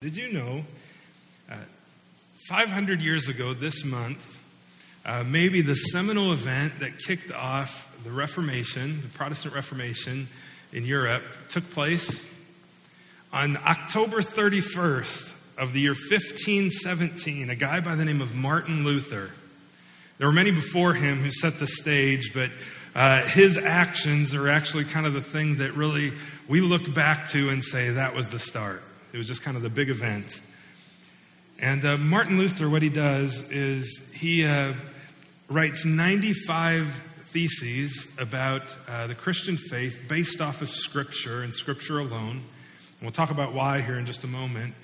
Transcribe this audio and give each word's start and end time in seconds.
Did 0.00 0.14
you 0.14 0.30
know, 0.30 0.64
uh, 1.50 1.56
500 2.48 3.02
years 3.02 3.28
ago 3.28 3.52
this 3.52 3.84
month, 3.84 4.38
uh, 5.04 5.24
maybe 5.24 5.60
the 5.60 5.74
seminal 5.74 6.32
event 6.32 6.78
that 6.78 7.00
kicked 7.00 7.32
off 7.32 7.92
the 8.04 8.12
Reformation, 8.12 9.02
the 9.02 9.08
Protestant 9.08 9.56
Reformation 9.56 10.28
in 10.72 10.84
Europe, 10.84 11.24
took 11.48 11.68
place 11.72 12.24
on 13.32 13.56
October 13.56 14.18
31st 14.18 15.34
of 15.58 15.72
the 15.72 15.80
year 15.80 15.94
1517. 15.94 17.50
A 17.50 17.56
guy 17.56 17.80
by 17.80 17.96
the 17.96 18.04
name 18.04 18.20
of 18.20 18.36
Martin 18.36 18.84
Luther. 18.84 19.32
There 20.18 20.28
were 20.28 20.32
many 20.32 20.52
before 20.52 20.94
him 20.94 21.16
who 21.16 21.32
set 21.32 21.58
the 21.58 21.66
stage, 21.66 22.32
but 22.32 22.52
uh, 22.94 23.22
his 23.26 23.56
actions 23.56 24.32
are 24.32 24.48
actually 24.48 24.84
kind 24.84 25.06
of 25.06 25.12
the 25.12 25.22
thing 25.22 25.56
that 25.56 25.74
really 25.74 26.12
we 26.46 26.60
look 26.60 26.94
back 26.94 27.30
to 27.30 27.48
and 27.48 27.64
say 27.64 27.90
that 27.90 28.14
was 28.14 28.28
the 28.28 28.38
start. 28.38 28.84
It 29.18 29.22
was 29.22 29.26
just 29.26 29.42
kind 29.42 29.56
of 29.56 29.64
the 29.64 29.68
big 29.68 29.90
event. 29.90 30.40
And 31.58 31.84
uh, 31.84 31.96
Martin 31.96 32.38
Luther, 32.38 32.70
what 32.70 32.82
he 32.82 32.88
does 32.88 33.40
is 33.50 34.00
he 34.14 34.46
uh, 34.46 34.74
writes 35.48 35.84
95 35.84 36.86
theses 37.24 38.06
about 38.16 38.76
uh, 38.86 39.08
the 39.08 39.16
Christian 39.16 39.56
faith 39.56 40.04
based 40.08 40.40
off 40.40 40.62
of 40.62 40.70
Scripture 40.70 41.42
and 41.42 41.52
Scripture 41.52 41.98
alone. 41.98 42.30
And 42.36 42.42
we'll 43.02 43.10
talk 43.10 43.32
about 43.32 43.54
why 43.54 43.80
here 43.80 43.98
in 43.98 44.06
just 44.06 44.22
a 44.22 44.28
moment. 44.28 44.74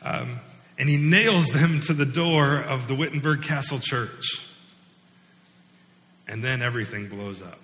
Um, 0.00 0.38
and 0.78 0.88
he 0.88 0.96
nails 0.96 1.48
them 1.48 1.80
to 1.80 1.92
the 1.92 2.06
door 2.06 2.58
of 2.58 2.86
the 2.86 2.94
Wittenberg 2.94 3.42
Castle 3.42 3.80
Church. 3.80 4.46
And 6.28 6.40
then 6.40 6.62
everything 6.62 7.08
blows 7.08 7.42
up. 7.42 7.58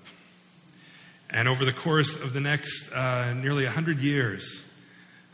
And 1.30 1.46
over 1.46 1.65
the 1.65 1.73
course 1.73 2.21
of 2.21 2.32
the 2.32 2.41
next 2.41 2.91
uh, 2.93 3.35
nearly 3.35 3.66
100 3.66 4.01
years, 4.01 4.65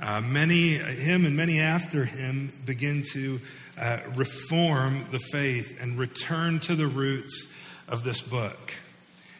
uh, 0.01 0.21
many, 0.21 0.75
him 0.75 1.25
and 1.25 1.37
many 1.37 1.61
after 1.61 2.05
him, 2.05 2.53
begin 2.65 3.05
to 3.13 3.41
uh, 3.81 3.99
reform 4.15 5.07
the 5.11 5.19
faith 5.19 5.79
and 5.81 5.99
return 5.99 6.61
to 6.61 6.75
the 6.75 6.87
roots 6.87 7.49
of 7.89 8.05
this 8.05 8.21
book 8.21 8.75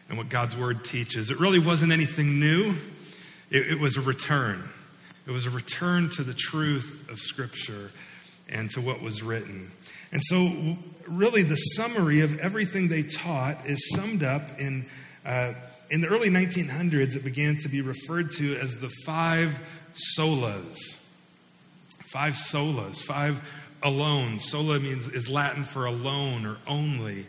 and 0.09 0.17
what 0.17 0.29
God's 0.29 0.55
Word 0.55 0.83
teaches. 0.83 1.29
It 1.29 1.39
really 1.39 1.59
wasn't 1.59 1.91
anything 1.91 2.39
new, 2.39 2.75
it, 3.49 3.71
it 3.71 3.79
was 3.79 3.97
a 3.97 4.01
return. 4.01 4.69
It 5.27 5.31
was 5.31 5.45
a 5.45 5.49
return 5.49 6.09
to 6.11 6.23
the 6.23 6.35
truth 6.35 7.07
of 7.09 7.19
Scripture 7.19 7.91
and 8.47 8.69
to 8.71 8.81
what 8.81 9.01
was 9.01 9.23
written. 9.23 9.71
And 10.11 10.21
so, 10.23 10.77
really, 11.07 11.41
the 11.41 11.55
summary 11.55 12.21
of 12.21 12.37
everything 12.39 12.87
they 12.87 13.03
taught 13.03 13.65
is 13.65 13.91
summed 13.95 14.23
up 14.23 14.59
in. 14.59 14.85
Uh, 15.25 15.53
in 15.89 16.01
the 16.01 16.07
early 16.07 16.29
1900s, 16.29 17.15
it 17.15 17.23
began 17.23 17.57
to 17.57 17.69
be 17.69 17.81
referred 17.81 18.31
to 18.31 18.55
as 18.55 18.75
the 18.77 18.89
five 19.05 19.55
solas. 19.95 20.77
Five 22.11 22.35
solas, 22.35 22.97
five 22.97 23.41
alone. 23.83 24.39
Sola 24.39 24.79
means 24.79 25.07
is 25.07 25.29
Latin 25.29 25.63
for 25.63 25.85
alone 25.85 26.45
or 26.45 26.57
only. 26.67 27.25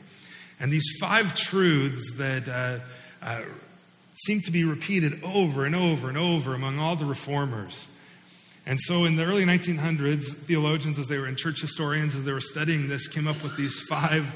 And 0.58 0.72
these 0.72 0.96
five 1.00 1.34
truths 1.34 2.12
that 2.14 2.48
uh, 2.48 2.78
uh, 3.22 3.42
seem 4.14 4.40
to 4.42 4.50
be 4.50 4.64
repeated 4.64 5.22
over 5.22 5.64
and 5.64 5.76
over 5.76 6.08
and 6.08 6.16
over 6.16 6.54
among 6.54 6.78
all 6.78 6.96
the 6.96 7.04
reformers. 7.04 7.86
And 8.64 8.80
so 8.80 9.04
in 9.04 9.16
the 9.16 9.24
early 9.24 9.44
1900s, 9.44 10.24
theologians, 10.24 10.98
as 10.98 11.06
they 11.06 11.18
were, 11.18 11.26
and 11.26 11.36
church 11.36 11.60
historians, 11.60 12.16
as 12.16 12.24
they 12.24 12.32
were 12.32 12.40
studying 12.40 12.88
this, 12.88 13.06
came 13.06 13.28
up 13.28 13.40
with 13.42 13.56
these 13.56 13.78
five 13.88 14.26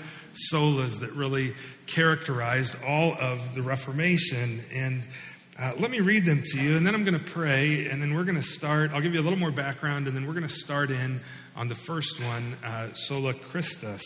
solas 0.53 1.01
that 1.01 1.13
really 1.13 1.53
characterized 1.87 2.77
all 2.87 3.15
of 3.19 3.55
the 3.55 3.63
Reformation. 3.63 4.61
And 4.73 5.03
uh, 5.59 5.75
let 5.79 5.91
me 5.91 6.01
read 6.01 6.25
them 6.25 6.43
to 6.45 6.63
you, 6.63 6.77
and 6.77 6.87
then 6.87 6.95
I'm 6.95 7.05
going 7.05 7.19
to 7.19 7.25
pray, 7.25 7.87
and 7.87 8.01
then 8.01 8.15
we're 8.15 8.25
going 8.25 8.41
to 8.41 8.43
start. 8.43 8.93
I'll 8.93 9.01
give 9.01 9.15
you 9.15 9.21
a 9.21 9.23
little 9.23 9.39
more 9.39 9.51
background, 9.51 10.07
and 10.07 10.17
then 10.17 10.27
we're 10.27 10.33
going 10.33 10.47
to 10.47 10.49
start 10.49 10.91
in 10.91 11.21
on 11.57 11.69
the 11.69 11.75
first 11.75 12.23
one, 12.23 12.57
uh, 12.65 12.93
sola 12.95 13.35
Christus. 13.35 14.03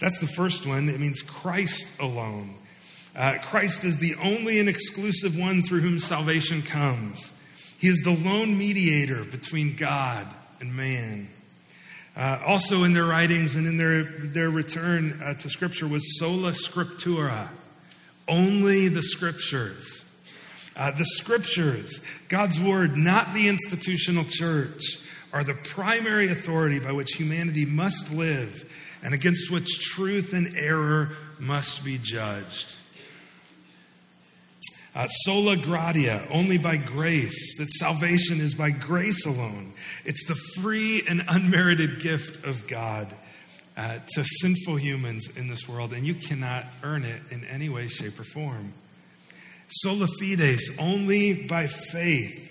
That's 0.00 0.18
the 0.20 0.26
first 0.26 0.66
one. 0.66 0.88
It 0.88 0.98
means 0.98 1.22
Christ 1.22 1.86
alone. 2.00 2.54
Uh, 3.14 3.38
Christ 3.42 3.84
is 3.84 3.98
the 3.98 4.14
only 4.16 4.58
and 4.58 4.68
exclusive 4.68 5.38
one 5.38 5.62
through 5.62 5.80
whom 5.80 5.98
salvation 5.98 6.62
comes. 6.62 7.32
He 7.78 7.88
is 7.88 8.00
the 8.00 8.12
lone 8.12 8.56
mediator 8.56 9.24
between 9.24 9.76
God 9.76 10.26
and 10.60 10.74
man. 10.74 11.28
Uh, 12.16 12.40
also, 12.46 12.84
in 12.84 12.94
their 12.94 13.04
writings 13.04 13.56
and 13.56 13.66
in 13.66 13.76
their, 13.76 14.04
their 14.04 14.48
return 14.48 15.20
uh, 15.22 15.34
to 15.34 15.50
Scripture 15.50 15.86
was 15.86 16.18
sola 16.18 16.52
scriptura, 16.52 17.50
only 18.26 18.88
the 18.88 19.02
Scriptures. 19.02 20.05
Uh, 20.76 20.90
the 20.90 21.06
scriptures, 21.06 22.00
God's 22.28 22.60
word, 22.60 22.96
not 22.96 23.32
the 23.32 23.48
institutional 23.48 24.24
church, 24.24 24.82
are 25.32 25.42
the 25.42 25.54
primary 25.54 26.28
authority 26.28 26.78
by 26.78 26.92
which 26.92 27.14
humanity 27.14 27.64
must 27.64 28.12
live 28.12 28.70
and 29.02 29.14
against 29.14 29.50
which 29.50 29.80
truth 29.80 30.32
and 30.32 30.56
error 30.56 31.10
must 31.38 31.84
be 31.84 31.98
judged. 31.98 32.74
Uh, 34.94 35.06
sola 35.08 35.56
gratia, 35.56 36.26
only 36.30 36.56
by 36.56 36.76
grace, 36.76 37.56
that 37.58 37.70
salvation 37.70 38.40
is 38.40 38.54
by 38.54 38.70
grace 38.70 39.26
alone. 39.26 39.74
It's 40.04 40.24
the 40.26 40.34
free 40.34 41.02
and 41.06 41.22
unmerited 41.28 42.00
gift 42.00 42.46
of 42.46 42.66
God 42.66 43.08
uh, 43.76 43.98
to 44.14 44.24
sinful 44.24 44.76
humans 44.76 45.36
in 45.36 45.48
this 45.48 45.68
world, 45.68 45.92
and 45.92 46.06
you 46.06 46.14
cannot 46.14 46.64
earn 46.82 47.04
it 47.04 47.20
in 47.30 47.44
any 47.44 47.68
way, 47.68 47.88
shape, 47.88 48.18
or 48.18 48.24
form. 48.24 48.72
Sola 49.68 50.06
fides, 50.20 50.70
only 50.78 51.46
by 51.46 51.66
faith. 51.66 52.42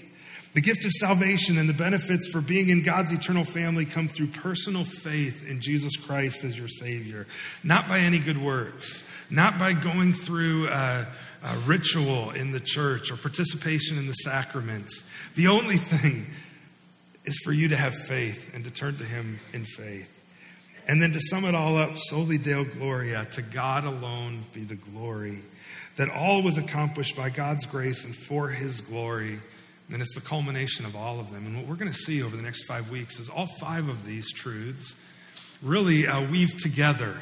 The 0.54 0.62
gift 0.62 0.86
of 0.86 0.92
salvation 0.92 1.58
and 1.58 1.68
the 1.68 1.74
benefits 1.74 2.30
for 2.30 2.40
being 2.40 2.70
in 2.70 2.82
God's 2.82 3.12
eternal 3.12 3.44
family 3.44 3.86
come 3.86 4.08
through 4.08 4.28
personal 4.28 4.86
faith 4.86 5.46
in 5.46 5.60
Jesus 5.60 5.98
Christ 5.98 6.46
as 6.46 6.58
your 6.58 6.70
Savior, 6.70 7.28
not 7.62 7.90
by 7.90 8.00
any 8.00 8.20
good 8.20 8.42
works, 8.42 9.06
not 9.30 9.60
by 9.60 9.74
going 9.74 10.14
through 10.14 10.68
a, 10.70 11.08
a 11.44 11.58
ritual 11.66 12.32
in 12.32 12.52
the 12.52 12.62
church 12.62 13.12
or 13.12 13.18
participation 13.18 13.98
in 13.98 14.08
the 14.08 14.14
sacraments. 14.14 15.04
The 15.36 15.48
only 15.48 15.76
thing 15.76 16.26
is 17.26 17.38
for 17.44 17.52
you 17.52 17.70
to 17.70 17.76
have 17.76 17.94
faith 17.94 18.54
and 18.54 18.64
to 18.64 18.72
turn 18.72 18.98
to 18.98 19.04
Him 19.04 19.40
in 19.52 19.66
faith. 19.66 20.15
And 20.88 21.02
then 21.02 21.12
to 21.14 21.20
sum 21.20 21.46
it 21.46 21.56
all 21.56 21.78
up, 21.78 21.98
soli 21.98 22.38
Deo 22.38 22.64
Gloria, 22.64 23.26
to 23.34 23.42
God 23.42 23.86
alone 23.86 24.46
be 24.54 24.64
the 24.64 24.76
glory 24.76 25.40
that 25.96 26.10
all 26.10 26.44
was 26.44 26.58
accomplished 26.58 27.16
by 27.16 27.30
God's 27.30 27.66
grace 27.66 28.06
and 28.06 28.16
for 28.16 28.50
His 28.50 28.82
glory. 28.82 29.40
And 29.92 30.02
it's 30.02 30.16
the 30.16 30.22
culmination 30.22 30.86
of 30.86 30.96
all 30.96 31.20
of 31.20 31.32
them. 31.32 31.46
And 31.46 31.58
what 31.58 31.68
we're 31.68 31.76
going 31.76 31.92
to 31.92 31.98
see 31.98 32.22
over 32.24 32.36
the 32.36 32.44
next 32.44 32.66
five 32.66 32.90
weeks 32.90 33.20
is 33.20 33.30
all 33.30 33.48
five 33.60 33.88
of 33.88 34.06
these 34.06 34.32
truths 34.32 34.96
really 35.62 36.08
uh, 36.08 36.30
weave 36.30 36.58
together. 36.62 37.16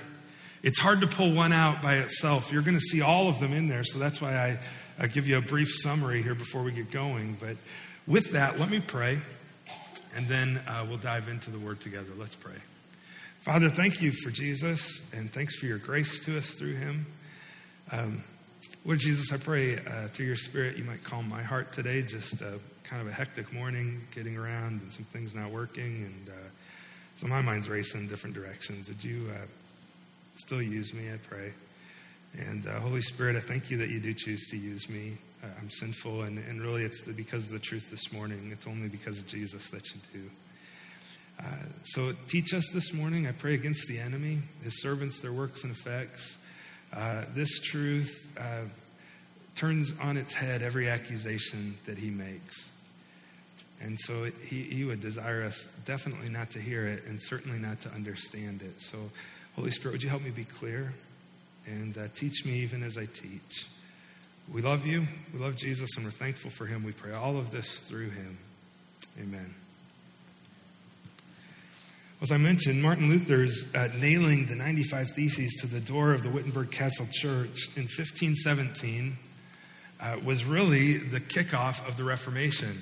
It's 0.64 0.80
hard 0.80 1.02
to 1.02 1.08
pull 1.08 1.34
one 1.34 1.52
out 1.52 1.82
by 1.82 1.98
itself. 1.98 2.52
You're 2.52 2.62
going 2.62 2.78
to 2.78 2.84
see 2.84 3.02
all 3.02 3.28
of 3.28 3.40
them 3.40 3.52
in 3.54 3.68
there. 3.68 3.84
So 3.84 4.00
that's 4.00 4.22
why 4.22 4.36
I, 4.38 4.60
I 4.98 5.08
give 5.08 5.28
you 5.28 5.38
a 5.38 5.42
brief 5.42 5.70
summary 5.70 6.22
here 6.22 6.36
before 6.36 6.64
we 6.64 6.72
get 6.72 6.90
going. 6.90 7.38
But 7.40 7.58
with 8.08 8.32
that, 8.32 8.60
let 8.60 8.70
me 8.70 8.80
pray, 8.80 9.20
and 10.16 10.28
then 10.28 10.62
uh, 10.66 10.86
we'll 10.88 10.98
dive 10.98 11.28
into 11.28 11.52
the 11.52 11.60
word 11.60 11.82
together. 11.82 12.12
Let's 12.18 12.36
pray. 12.36 12.56
Father, 13.44 13.70
thank 13.70 14.02
you 14.02 14.14
for 14.24 14.32
Jesus, 14.32 15.02
and 15.12 15.30
thanks 15.30 15.58
for 15.58 15.66
your 15.66 15.78
grace 15.78 16.24
to 16.24 16.38
us 16.38 16.52
through 16.52 16.76
him. 16.76 17.06
Um, 17.92 18.24
Lord 18.86 19.00
Jesus, 19.00 19.34
I 19.34 19.38
pray 19.38 19.80
uh, 19.80 20.08
through 20.08 20.28
your 20.28 20.38
Spirit 20.38 20.78
you 20.78 20.86
might 20.86 21.04
calm 21.04 21.28
my 21.28 21.44
heart 21.44 21.74
today. 21.74 22.04
Just 22.04 22.42
uh, 22.42 22.52
kind 22.86 23.02
of 23.02 23.10
a 23.10 23.12
hectic 23.12 23.52
morning, 23.52 24.00
getting 24.16 24.38
around, 24.38 24.80
and 24.82 24.94
some 24.94 25.04
things 25.04 25.36
not 25.36 25.52
working, 25.52 25.84
and 25.84 26.30
uh, 26.30 26.48
so 27.18 27.28
my 27.28 27.42
mind's 27.42 27.68
racing 27.68 28.04
in 28.04 28.08
different 28.08 28.34
directions. 28.34 28.88
Would 28.88 29.04
you 29.04 29.28
uh, 29.30 29.46
still 30.38 30.62
use 30.62 30.94
me? 30.94 31.12
I 31.12 31.18
pray. 31.28 31.52
And 32.38 32.66
uh, 32.66 32.80
Holy 32.80 33.02
Spirit, 33.02 33.36
I 33.36 33.42
thank 33.42 33.70
you 33.70 33.76
that 33.80 33.90
you 33.90 34.00
do 34.00 34.14
choose 34.14 34.48
to 34.52 34.58
use 34.58 34.88
me. 34.88 35.18
Uh, 35.44 35.48
I'm 35.60 35.70
sinful, 35.70 36.22
and, 36.22 36.38
and 36.38 36.62
really 36.62 36.84
it's 36.84 37.02
the, 37.02 37.12
because 37.12 37.48
of 37.48 37.52
the 37.52 37.60
truth 37.60 37.92
this 37.92 38.14
morning. 38.14 38.52
It's 38.54 38.68
only 38.68 38.88
because 38.88 39.20
of 39.20 39.28
Jesus 39.28 39.68
that 39.72 39.84
you 39.94 40.00
do. 40.14 40.30
So 41.84 42.14
teach 42.28 42.54
us 42.54 42.70
this 42.74 42.94
morning. 42.94 43.28
I 43.28 43.34
pray 43.34 43.56
against 43.56 43.88
the 43.88 44.00
enemy, 44.00 44.42
his 44.64 44.82
servants, 44.82 45.20
their 45.20 45.34
works 45.34 45.64
and 45.64 45.72
effects. 45.72 46.38
Uh, 46.94 47.26
this 47.34 47.60
truth 47.60 48.34
uh, 48.40 48.62
turns 49.56 49.92
on 50.02 50.16
its 50.18 50.34
head 50.34 50.62
every 50.62 50.90
accusation 50.90 51.76
that 51.86 51.98
he 51.98 52.10
makes. 52.10 52.70
And 53.82 54.00
so 54.00 54.24
it, 54.24 54.34
he, 54.46 54.62
he 54.62 54.86
would 54.86 55.02
desire 55.02 55.44
us 55.44 55.68
definitely 55.86 56.30
not 56.30 56.52
to 56.52 56.60
hear 56.60 56.88
it 56.88 57.04
and 57.06 57.22
certainly 57.22 57.60
not 57.60 57.82
to 57.82 57.90
understand 57.90 58.62
it. 58.62 58.82
So, 58.82 58.98
Holy 59.56 59.72
Spirit, 59.72 59.94
would 59.94 60.04
you 60.04 60.10
help 60.10 60.24
me 60.24 60.32
be 60.32 60.46
clear 60.46 60.94
and 61.66 61.98
uh, 61.98 62.08
teach 62.16 62.46
me 62.46 62.54
even 62.60 62.82
as 62.82 62.98
I 62.98 63.06
teach? 63.06 63.68
We 64.52 64.62
love 64.62 64.86
you. 64.86 65.06
We 65.34 65.40
love 65.40 65.56
Jesus, 65.56 65.96
and 65.96 66.06
we're 66.06 66.12
thankful 66.12 66.52
for 66.52 66.66
him. 66.66 66.84
We 66.84 66.92
pray 66.92 67.14
all 67.14 67.38
of 67.38 67.52
this 67.52 67.80
through 67.80 68.10
him. 68.10 68.38
Amen. 69.22 69.54
As 72.24 72.32
I 72.32 72.38
mentioned, 72.38 72.82
Martin 72.82 73.10
Luther's 73.10 73.66
uh, 73.76 73.90
nailing 74.00 74.46
the 74.46 74.56
95 74.56 75.10
Theses 75.10 75.56
to 75.60 75.68
the 75.68 75.82
door 75.82 76.14
of 76.14 76.24
the 76.24 76.30
Wittenberg 76.30 76.72
Castle 76.72 77.06
Church 77.12 77.68
in 77.76 77.84
1517 77.84 79.18
uh, 80.00 80.18
was 80.24 80.46
really 80.46 81.00
the 81.00 81.20
kickoff 81.20 81.86
of 81.86 81.98
the 81.98 82.06
Reformation. 82.06 82.82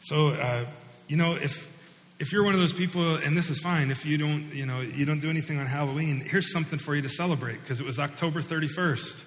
So, 0.00 0.28
uh, 0.28 0.64
you 1.06 1.18
know, 1.18 1.34
if 1.34 1.70
if 2.18 2.32
you're 2.32 2.44
one 2.44 2.54
of 2.54 2.60
those 2.60 2.72
people, 2.72 3.16
and 3.16 3.36
this 3.36 3.50
is 3.50 3.58
fine, 3.58 3.90
if 3.90 4.06
you 4.06 4.16
don't, 4.16 4.48
you 4.54 4.64
know, 4.64 4.80
you 4.80 5.04
don't 5.04 5.20
do 5.20 5.28
anything 5.28 5.58
on 5.58 5.66
Halloween, 5.66 6.20
here's 6.20 6.50
something 6.50 6.78
for 6.78 6.94
you 6.94 7.02
to 7.02 7.10
celebrate 7.10 7.60
because 7.60 7.78
it 7.78 7.84
was 7.84 7.98
October 7.98 8.40
31st. 8.40 9.22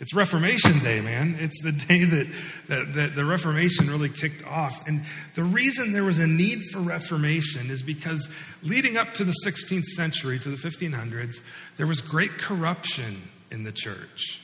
It's 0.00 0.12
Reformation 0.12 0.80
Day, 0.80 1.00
man. 1.00 1.36
It's 1.38 1.62
the 1.62 1.70
day 1.70 2.04
that, 2.04 2.26
that, 2.68 2.94
that, 2.94 3.14
the 3.14 3.24
Reformation 3.24 3.88
really 3.88 4.08
kicked 4.08 4.44
off. 4.44 4.88
And 4.88 5.02
the 5.36 5.44
reason 5.44 5.92
there 5.92 6.02
was 6.02 6.18
a 6.18 6.26
need 6.26 6.62
for 6.72 6.80
Reformation 6.80 7.70
is 7.70 7.82
because 7.82 8.28
leading 8.62 8.96
up 8.96 9.14
to 9.14 9.24
the 9.24 9.34
16th 9.46 9.84
century, 9.84 10.38
to 10.40 10.48
the 10.48 10.56
1500s, 10.56 11.36
there 11.76 11.86
was 11.86 12.00
great 12.00 12.32
corruption 12.32 13.22
in 13.52 13.62
the 13.62 13.70
church. 13.70 14.42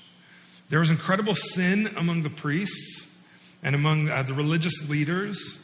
There 0.68 0.78
was 0.78 0.90
incredible 0.90 1.34
sin 1.34 1.90
among 1.96 2.22
the 2.22 2.30
priests 2.30 3.08
and 3.64 3.74
among 3.74 4.08
uh, 4.08 4.22
the 4.22 4.34
religious 4.34 4.88
leaders. 4.88 5.58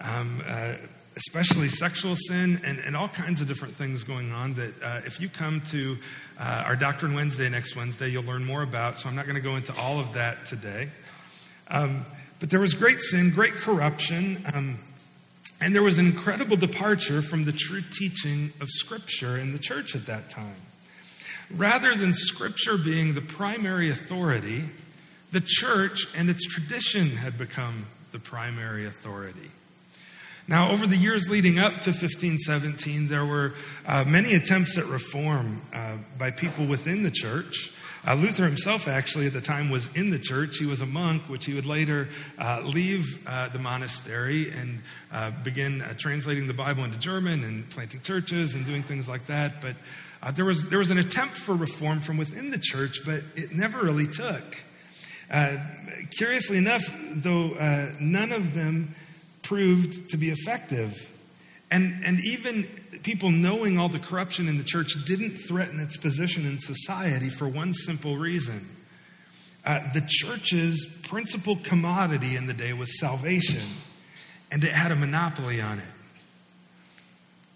Um, 0.00 0.42
uh, 0.44 0.74
especially 1.18 1.68
sexual 1.68 2.14
sin 2.16 2.60
and, 2.64 2.78
and 2.78 2.96
all 2.96 3.08
kinds 3.08 3.40
of 3.40 3.48
different 3.48 3.74
things 3.74 4.04
going 4.04 4.30
on 4.32 4.54
that 4.54 4.82
uh, 4.82 5.00
if 5.04 5.20
you 5.20 5.28
come 5.28 5.60
to 5.62 5.98
uh, 6.38 6.62
our 6.64 6.76
Doctrine 6.76 7.12
Wednesday 7.12 7.48
next 7.48 7.74
Wednesday, 7.74 8.08
you'll 8.08 8.24
learn 8.24 8.44
more 8.44 8.62
about. 8.62 8.98
So 8.98 9.08
I'm 9.08 9.16
not 9.16 9.26
going 9.26 9.36
to 9.36 9.42
go 9.42 9.56
into 9.56 9.74
all 9.80 9.98
of 9.98 10.14
that 10.14 10.46
today. 10.46 10.88
Um, 11.68 12.06
but 12.38 12.50
there 12.50 12.60
was 12.60 12.74
great 12.74 13.00
sin, 13.00 13.30
great 13.30 13.52
corruption, 13.52 14.44
um, 14.54 14.78
and 15.60 15.74
there 15.74 15.82
was 15.82 15.98
an 15.98 16.06
incredible 16.06 16.56
departure 16.56 17.20
from 17.20 17.44
the 17.44 17.52
true 17.52 17.82
teaching 17.98 18.52
of 18.60 18.68
Scripture 18.70 19.38
in 19.38 19.52
the 19.52 19.58
church 19.58 19.96
at 19.96 20.06
that 20.06 20.30
time. 20.30 20.54
Rather 21.50 21.96
than 21.96 22.14
Scripture 22.14 22.78
being 22.78 23.14
the 23.14 23.20
primary 23.20 23.90
authority, 23.90 24.62
the 25.32 25.42
church 25.44 26.06
and 26.16 26.30
its 26.30 26.46
tradition 26.46 27.10
had 27.10 27.36
become 27.36 27.86
the 28.12 28.20
primary 28.20 28.86
authority. 28.86 29.50
Now, 30.48 30.70
over 30.70 30.86
the 30.86 30.96
years 30.96 31.28
leading 31.28 31.58
up 31.58 31.82
to 31.82 31.90
1517, 31.90 33.08
there 33.08 33.26
were 33.26 33.52
uh, 33.84 34.04
many 34.04 34.32
attempts 34.32 34.78
at 34.78 34.86
reform 34.86 35.60
uh, 35.74 35.98
by 36.16 36.30
people 36.30 36.64
within 36.64 37.02
the 37.02 37.10
church. 37.10 37.70
Uh, 38.06 38.14
Luther 38.14 38.46
himself, 38.46 38.88
actually, 38.88 39.26
at 39.26 39.34
the 39.34 39.42
time 39.42 39.68
was 39.68 39.94
in 39.94 40.08
the 40.08 40.18
church. 40.18 40.56
He 40.56 40.64
was 40.64 40.80
a 40.80 40.86
monk, 40.86 41.28
which 41.28 41.44
he 41.44 41.52
would 41.52 41.66
later 41.66 42.08
uh, 42.38 42.62
leave 42.64 43.28
uh, 43.28 43.50
the 43.50 43.58
monastery 43.58 44.50
and 44.50 44.80
uh, 45.12 45.32
begin 45.44 45.84
translating 45.98 46.46
the 46.46 46.54
Bible 46.54 46.82
into 46.82 46.98
German 46.98 47.44
and 47.44 47.68
planting 47.68 48.00
churches 48.00 48.54
and 48.54 48.64
doing 48.64 48.82
things 48.82 49.06
like 49.06 49.26
that. 49.26 49.60
But 49.60 49.76
there, 50.34 50.46
was, 50.46 50.70
there 50.70 50.78
was 50.78 50.90
an 50.90 50.96
attempt 50.96 51.36
for 51.36 51.54
reform 51.56 52.00
from 52.00 52.16
within 52.16 52.50
the 52.50 52.58
church, 52.58 53.00
but 53.04 53.22
it 53.36 53.54
never 53.54 53.82
really 53.82 54.06
took. 54.06 54.56
curiously 56.16 56.56
enough, 56.56 56.90
though, 57.16 57.48
none 58.00 58.32
of 58.32 58.54
them 58.54 58.94
proved 59.48 60.10
to 60.10 60.18
be 60.18 60.28
effective. 60.28 61.10
And, 61.70 62.02
and 62.04 62.20
even 62.20 62.64
people 63.02 63.30
knowing 63.30 63.78
all 63.78 63.88
the 63.88 63.98
corruption 63.98 64.46
in 64.46 64.58
the 64.58 64.64
church 64.64 64.92
didn't 65.06 65.38
threaten 65.38 65.80
its 65.80 65.96
position 65.96 66.44
in 66.44 66.58
society 66.58 67.30
for 67.30 67.48
one 67.48 67.72
simple 67.72 68.18
reason. 68.18 68.68
Uh, 69.64 69.80
the 69.94 70.04
church's 70.06 70.86
principal 71.02 71.56
commodity 71.56 72.36
in 72.36 72.46
the 72.46 72.52
day 72.52 72.74
was 72.74 73.00
salvation, 73.00 73.66
and 74.50 74.62
it 74.62 74.70
had 74.70 74.92
a 74.92 74.96
monopoly 74.96 75.62
on 75.62 75.78
it. 75.78 75.84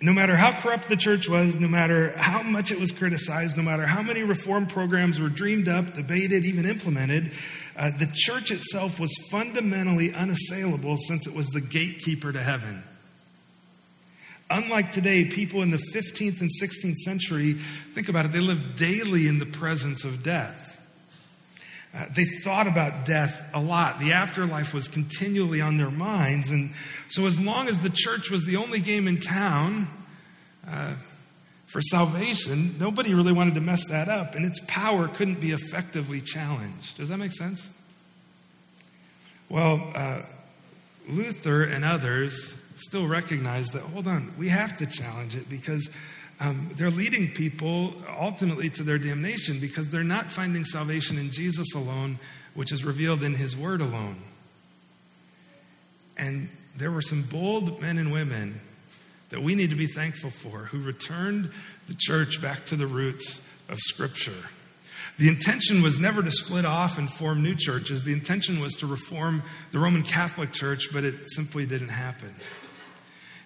No 0.01 0.13
matter 0.13 0.35
how 0.35 0.59
corrupt 0.61 0.89
the 0.89 0.97
church 0.97 1.29
was, 1.29 1.61
no 1.61 1.69
matter 1.69 2.13
how 2.17 2.43
much 2.43 2.73
it 2.73 2.81
was 2.81 2.91
criticized, 2.91 3.57
no 3.57 3.63
matter 3.63 3.87
how 3.87 4.03
many 4.03 4.23
reform 4.23 4.67
programs 4.67 5.21
were 5.21 5.29
dreamed 5.29 5.69
up, 5.69 5.95
debated, 5.95 6.45
even 6.45 6.67
implemented, 6.67 7.33
uh, 7.77 7.91
the 7.99 8.11
church 8.15 8.51
itself 8.51 9.01
was 9.01 9.13
fundamentally 9.31 10.13
unassailable 10.13 10.97
since 10.97 11.27
it 11.27 11.35
was 11.35 11.49
the 11.49 11.61
gatekeeper 11.61 12.33
to 12.33 12.41
heaven. 12.41 12.83
Unlike 14.51 14.93
today, 14.93 15.25
people 15.25 15.63
in 15.63 15.71
the 15.71 15.81
15th 15.95 16.43
and 16.43 16.51
16th 16.61 16.97
century, 16.97 17.55
think 17.95 18.09
about 18.11 18.27
it, 18.27 18.33
they 18.33 18.41
lived 18.41 18.77
daily 18.77 19.27
in 19.27 19.39
the 19.39 19.47
presence 19.47 20.05
of 20.05 20.23
death. 20.23 20.69
Uh, 21.95 22.07
they 22.15 22.25
thought 22.25 22.67
about 22.67 23.05
death 23.05 23.51
a 23.55 23.61
lot. 23.61 23.99
The 23.99 24.13
afterlife 24.13 24.73
was 24.75 24.89
continually 24.89 25.61
on 25.61 25.77
their 25.77 25.91
minds. 25.91 26.51
And 26.51 26.73
so, 27.09 27.27
as 27.27 27.39
long 27.39 27.69
as 27.69 27.81
the 27.81 27.91
church 27.91 28.31
was 28.31 28.45
the 28.45 28.57
only 28.57 28.81
game 28.81 29.07
in 29.07 29.21
town 29.21 29.89
uh, 30.67 30.95
for 31.73 31.81
salvation, 31.81 32.75
nobody 32.79 33.15
really 33.15 33.33
wanted 33.33 33.55
to 33.55 33.63
mess 33.63 33.87
that 33.87 34.07
up. 34.07 34.35
And 34.35 34.45
its 34.45 34.61
power 34.67 35.09
couldn't 35.09 35.41
be 35.41 35.53
effectively 35.53 36.21
challenged. 36.21 36.99
Does 36.99 37.09
that 37.09 37.17
make 37.17 37.33
sense? 37.33 37.67
Well, 39.49 39.91
uh, 39.95 40.21
Luther 41.09 41.63
and 41.63 41.83
others 41.83 42.53
still 42.77 43.07
recognize 43.07 43.69
that, 43.71 43.81
hold 43.85 44.07
on, 44.07 44.35
we 44.37 44.49
have 44.49 44.77
to 44.79 44.87
challenge 44.87 45.35
it 45.35 45.49
because 45.49 45.89
um, 46.41 46.69
they're 46.75 46.91
leading 46.91 47.29
people 47.29 47.95
ultimately 48.21 48.69
to 48.69 48.83
their 48.83 48.99
damnation 48.99 49.59
because 49.59 49.89
they're 49.89 50.05
not 50.05 50.31
finding 50.31 50.67
salvation 50.67 51.17
in 51.17 51.31
Jesus 51.31 51.73
alone, 51.75 52.19
which 52.53 52.71
is 52.71 52.85
revealed 52.85 53.23
in 53.23 53.33
His 53.33 53.57
Word 53.57 53.81
alone. 53.81 54.17
And 56.19 56.51
there 56.77 56.91
were 56.91 57.01
some 57.01 57.23
bold 57.23 57.81
men 57.81 57.97
and 57.97 58.13
women 58.13 58.61
that 59.33 59.43
we 59.43 59.55
need 59.55 59.71
to 59.71 59.77
be 59.77 59.87
thankful 59.87 60.31
for 60.31 60.59
who 60.59 60.79
returned 60.79 61.51
the 61.89 61.95
church 61.99 62.41
back 62.41 62.67
to 62.67 62.77
the 62.77 62.87
roots 62.87 63.41
of 63.71 63.79
Scripture. 63.79 64.37
The 65.19 65.29
intention 65.29 65.83
was 65.83 65.99
never 65.99 66.23
to 66.23 66.31
split 66.31 66.67
off 66.67 66.99
and 66.99 67.11
form 67.11 67.43
new 67.43 67.55
churches. 67.55 68.05
The 68.05 68.13
intention 68.13 68.61
was 68.61 68.75
to 68.75 68.87
reform 68.87 69.43
the 69.71 69.79
Roman 69.79 70.03
Catholic 70.03 70.53
Church, 70.53 70.89
but 70.93 71.05
it 71.05 71.31
simply 71.31 71.65
didn't 71.65 71.89
happen. 71.89 72.35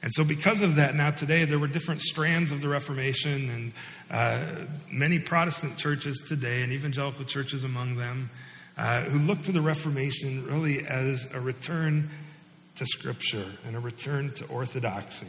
And 0.03 0.13
so, 0.13 0.25
because 0.25 0.61
of 0.61 0.75
that, 0.77 0.97
now 0.97 1.13
today 1.13 1.45
there 1.45 1.59
were 1.59 1.69
different 1.69 2.01
strands 2.01 2.51
of 2.51 2.61
the 2.61 2.69
Reformation, 2.69 3.49
and 3.51 3.73
uh, 4.11 4.67
many 4.91 5.21
Protestant 5.21 5.77
churches 5.77 6.21
today, 6.29 6.63
and 6.63 6.73
evangelical 6.73 7.25
churches 7.25 7.63
among 7.63 7.95
them, 7.95 8.29
uh, 8.77 9.03
who 9.03 9.21
look 9.21 9.43
to 9.45 9.53
the 9.53 9.61
Reformation 9.61 10.47
really 10.47 10.85
as 10.85 11.33
a 11.33 11.41
return 11.41 12.11
to 12.75 12.87
Scripture 12.87 13.47
and 13.65 13.77
a 13.77 13.81
return 13.81 14.33
to 14.33 14.47
orthodoxy. 14.47 15.27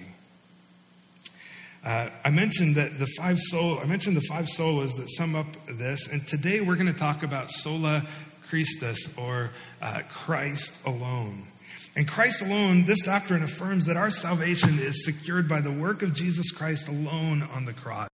Uh, 1.83 2.09
I 2.23 2.31
mentioned 2.31 2.75
that 2.75 2.99
the 2.99 3.07
five 3.17 3.39
sola, 3.39 3.81
I 3.81 3.85
mentioned 3.85 4.17
the 4.17 4.21
five 4.21 4.45
solas 4.45 4.95
that 4.97 5.09
sum 5.09 5.35
up 5.35 5.47
this, 5.67 6.07
and 6.07 6.25
today 6.27 6.59
we're 6.59 6.75
going 6.75 6.91
to 6.91 6.99
talk 6.99 7.23
about 7.23 7.49
sola 7.49 8.05
Christus 8.49 9.15
or 9.17 9.51
uh, 9.81 10.01
Christ 10.09 10.73
alone. 10.85 11.47
And 11.95 12.07
Christ 12.07 12.41
alone, 12.41 12.85
this 12.85 13.01
doctrine 13.01 13.41
affirms 13.41 13.85
that 13.85 13.97
our 13.97 14.11
salvation 14.11 14.79
is 14.79 15.03
secured 15.03 15.47
by 15.49 15.61
the 15.61 15.71
work 15.71 16.03
of 16.03 16.13
Jesus 16.13 16.51
Christ 16.51 16.87
alone 16.87 17.41
on 17.41 17.65
the 17.65 17.73
cross. 17.73 18.09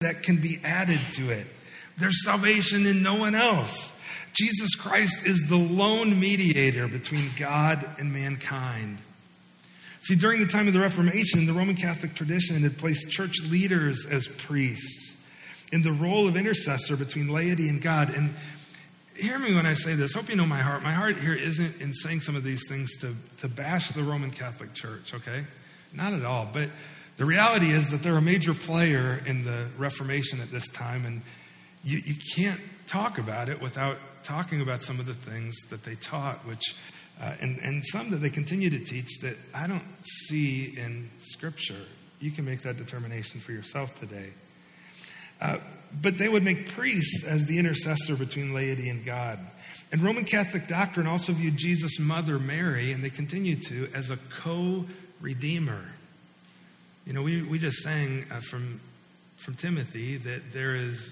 That 0.00 0.22
can 0.22 0.38
be 0.38 0.58
added 0.64 1.00
to 1.12 1.30
it. 1.30 1.46
There's 1.98 2.24
salvation 2.24 2.86
in 2.86 3.02
no 3.02 3.14
one 3.14 3.34
else. 3.34 3.92
Jesus 4.32 4.74
Christ 4.74 5.26
is 5.26 5.46
the 5.48 5.56
lone 5.56 6.18
mediator 6.18 6.88
between 6.88 7.30
God 7.38 7.88
and 7.98 8.12
mankind. 8.12 8.98
See, 10.02 10.16
during 10.16 10.40
the 10.40 10.46
time 10.46 10.66
of 10.66 10.72
the 10.72 10.80
Reformation, 10.80 11.46
the 11.46 11.52
Roman 11.52 11.76
Catholic 11.76 12.14
tradition 12.14 12.60
had 12.62 12.76
placed 12.76 13.10
church 13.10 13.34
leaders 13.48 14.04
as 14.04 14.26
priests 14.26 15.16
in 15.72 15.82
the 15.82 15.92
role 15.92 16.28
of 16.28 16.36
intercessor 16.36 16.96
between 16.96 17.28
laity 17.28 17.68
and 17.68 17.80
God. 17.80 18.12
And 18.14 18.34
hear 19.14 19.38
me 19.38 19.54
when 19.54 19.64
I 19.64 19.74
say 19.74 19.94
this. 19.94 20.12
Hope 20.12 20.28
you 20.28 20.34
know 20.34 20.44
my 20.44 20.60
heart. 20.60 20.82
My 20.82 20.92
heart 20.92 21.18
here 21.18 21.34
isn't 21.34 21.80
in 21.80 21.92
saying 21.92 22.22
some 22.22 22.34
of 22.34 22.42
these 22.42 22.68
things 22.68 22.96
to, 22.96 23.14
to 23.38 23.48
bash 23.48 23.92
the 23.92 24.02
Roman 24.02 24.32
Catholic 24.32 24.74
Church, 24.74 25.14
okay? 25.14 25.44
Not 25.92 26.12
at 26.12 26.24
all. 26.24 26.48
But 26.52 26.70
the 27.16 27.24
reality 27.24 27.70
is 27.70 27.88
that 27.88 28.02
they're 28.02 28.16
a 28.16 28.22
major 28.22 28.54
player 28.54 29.22
in 29.24 29.44
the 29.44 29.68
Reformation 29.78 30.40
at 30.40 30.50
this 30.50 30.68
time, 30.68 31.06
and 31.06 31.22
you, 31.84 31.98
you 32.04 32.14
can't 32.34 32.60
talk 32.86 33.18
about 33.18 33.48
it 33.48 33.60
without 33.60 33.98
talking 34.24 34.60
about 34.60 34.82
some 34.82 34.98
of 34.98 35.06
the 35.06 35.14
things 35.14 35.56
that 35.70 35.84
they 35.84 35.94
taught, 35.94 36.44
which, 36.46 36.74
uh, 37.20 37.34
and, 37.40 37.58
and 37.58 37.84
some 37.86 38.10
that 38.10 38.18
they 38.18 38.30
continue 38.30 38.70
to 38.70 38.78
teach 38.80 39.20
that 39.20 39.36
I 39.54 39.66
don't 39.66 39.82
see 40.04 40.74
in 40.76 41.10
Scripture. 41.20 41.86
You 42.20 42.30
can 42.30 42.44
make 42.44 42.62
that 42.62 42.76
determination 42.76 43.40
for 43.40 43.52
yourself 43.52 43.98
today. 43.98 44.30
Uh, 45.40 45.58
but 46.00 46.18
they 46.18 46.28
would 46.28 46.42
make 46.42 46.68
priests 46.68 47.24
as 47.24 47.46
the 47.46 47.58
intercessor 47.58 48.16
between 48.16 48.54
laity 48.54 48.88
and 48.88 49.04
God. 49.04 49.38
And 49.90 50.00
Roman 50.00 50.24
Catholic 50.24 50.68
doctrine 50.68 51.06
also 51.06 51.32
viewed 51.32 51.56
Jesus' 51.56 51.98
mother, 51.98 52.38
Mary, 52.38 52.92
and 52.92 53.04
they 53.04 53.10
continue 53.10 53.56
to, 53.56 53.88
as 53.94 54.10
a 54.10 54.16
co 54.40 54.86
redeemer. 55.20 55.84
You 57.06 57.12
know, 57.12 57.22
we, 57.22 57.42
we 57.42 57.58
just 57.58 57.78
sang 57.78 58.24
uh, 58.30 58.40
from, 58.40 58.80
from 59.36 59.54
Timothy 59.54 60.16
that 60.18 60.52
there 60.52 60.74
is 60.74 61.10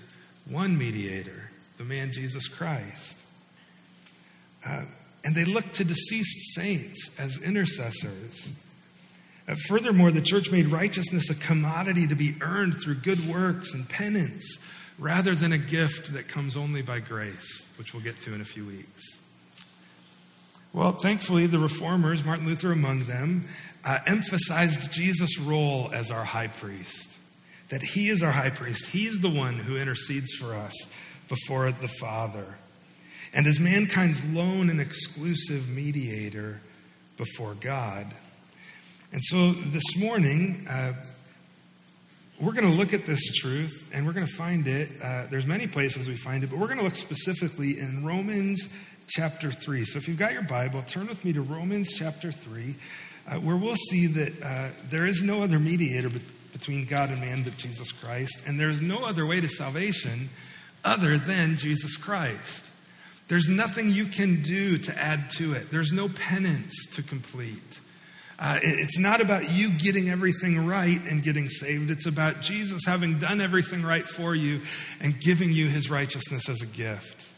one 0.49 0.79
mediator, 0.79 1.51
the 1.77 1.85
man 1.85 2.13
Jesus 2.13 2.49
Christ. 2.49 3.19
Uh, 4.65 4.85
and 5.25 5.35
they 5.35 5.45
look 5.45 5.73
to 5.73 5.85
deceased 5.85 6.55
saints 6.55 7.15
as 7.19 7.41
intercessors. 7.43 8.51
Uh, 9.49 9.55
furthermore, 9.67 10.11
the 10.11 10.21
church 10.21 10.51
made 10.51 10.69
righteousness 10.69 11.29
a 11.31 11.35
commodity 11.35 12.07
to 12.07 12.15
be 12.15 12.35
earned 12.41 12.81
through 12.81 12.95
good 12.95 13.29
works 13.29 13.75
and 13.75 13.89
penance 13.89 14.59
rather 14.99 15.35
than 15.35 15.53
a 15.53 15.59
gift 15.59 16.13
that 16.13 16.29
comes 16.29 16.57
only 16.57 16.83
by 16.83 17.01
grace, 17.01 17.67
which 17.77 17.93
we'll 17.93 18.03
get 18.03 18.21
to 18.21 18.35
in 18.35 18.41
a 18.41 18.45
few 18.45 18.65
weeks. 18.65 19.19
Well, 20.73 20.93
thankfully, 20.93 21.47
the 21.47 21.59
reformers, 21.59 22.25
Martin 22.25 22.47
Luther 22.47 22.71
among 22.71 23.05
them, 23.05 23.47
uh, 23.85 23.99
emphasized 24.07 24.93
Jesus' 24.93 25.39
role 25.39 25.91
as 25.93 26.11
our 26.11 26.25
high 26.25 26.47
priest. 26.47 27.17
That 27.71 27.83
he 27.83 28.09
is 28.09 28.23
our 28.23 28.31
high 28.31 28.51
priest. 28.51 28.87
He's 28.87 29.21
the 29.21 29.31
one 29.31 29.59
who 29.59 29.77
intercedes 29.77 30.33
for 30.35 30.55
us 30.55 30.75
before 31.29 31.73
the 31.73 31.89
Father. 31.89 32.57
And 33.33 33.47
as 33.47 33.61
mankind's 33.61 34.25
lone 34.33 34.71
and 34.71 34.81
exclusive 34.81 35.69
mediator 35.69 36.61
before 37.17 37.55
God. 37.61 38.07
And 39.13 39.23
so 39.23 39.53
this 39.53 39.97
morning, 39.99 40.67
uh, 40.69 40.95
we're 42.41 42.53
going 42.53 42.71
to 42.71 42.77
look 42.77 42.95
at 42.95 43.05
this 43.05 43.23
truth 43.35 43.91
and 43.93 44.07
we're 44.07 44.15
going 44.15 44.27
to 44.27 44.33
find 44.33 44.67
it. 44.67 44.89
Uh, 45.03 45.27
there's 45.31 45.47
many 45.47 45.67
places 45.67 46.09
we 46.09 46.17
find 46.17 46.43
it, 46.43 46.51
but 46.51 46.59
we're 46.59 46.67
going 46.67 46.79
to 46.79 46.85
look 46.85 46.97
specifically 46.97 47.79
in 47.79 48.05
Romans 48.05 48.69
chapter 49.09 49.51
3. 49.51 49.85
So 49.85 49.99
if 49.99 50.09
you've 50.09 50.19
got 50.19 50.33
your 50.33 50.43
Bible, 50.43 50.83
turn 50.87 51.07
with 51.07 51.25
me 51.25 51.33
to 51.35 51.43
Romans 51.43 51.93
chapter 51.93 52.33
3, 52.33 52.75
uh, 53.29 53.35
where 53.41 53.57
we'll 53.57 53.77
see 53.77 54.07
that 54.07 54.43
uh, 54.43 54.69
there 54.89 55.05
is 55.05 55.23
no 55.23 55.43
other 55.43 55.59
mediator 55.59 56.09
be- 56.09 56.23
between 56.53 56.87
God 56.87 57.11
and 57.11 57.21
man 57.21 57.43
but 57.43 57.57
Jesus 57.57 57.93
Christ, 57.93 58.43
and 58.47 58.59
there's 58.59 58.81
no 58.81 59.05
other 59.05 59.27
way 59.27 59.41
to 59.41 59.49
salvation 59.49 60.31
other 60.85 61.19
than 61.19 61.57
Jesus 61.57 61.97
Christ. 61.97 62.70
There's 63.31 63.49
nothing 63.49 63.91
you 63.91 64.07
can 64.07 64.43
do 64.43 64.77
to 64.77 64.99
add 64.99 65.31
to 65.37 65.53
it, 65.53 65.71
there's 65.71 65.93
no 65.93 66.09
penance 66.09 66.75
to 66.95 67.03
complete. 67.03 67.81
Uh, 68.41 68.59
it's 68.63 68.99
not 68.99 69.21
about 69.21 69.51
you 69.51 69.71
getting 69.71 70.09
everything 70.09 70.67
right 70.67 71.01
and 71.09 71.23
getting 71.23 71.49
saved. 71.49 71.91
It's 71.91 72.07
about 72.07 72.41
Jesus 72.41 72.83
having 72.87 73.19
done 73.19 73.41
everything 73.41 73.83
right 73.83 74.09
for 74.09 74.35
you 74.35 74.63
and 75.01 75.21
giving 75.21 75.53
you 75.53 75.69
his 75.69 75.91
righteousness 75.91 76.49
as 76.49 76.61
a 76.63 76.67
gift. 76.67 77.29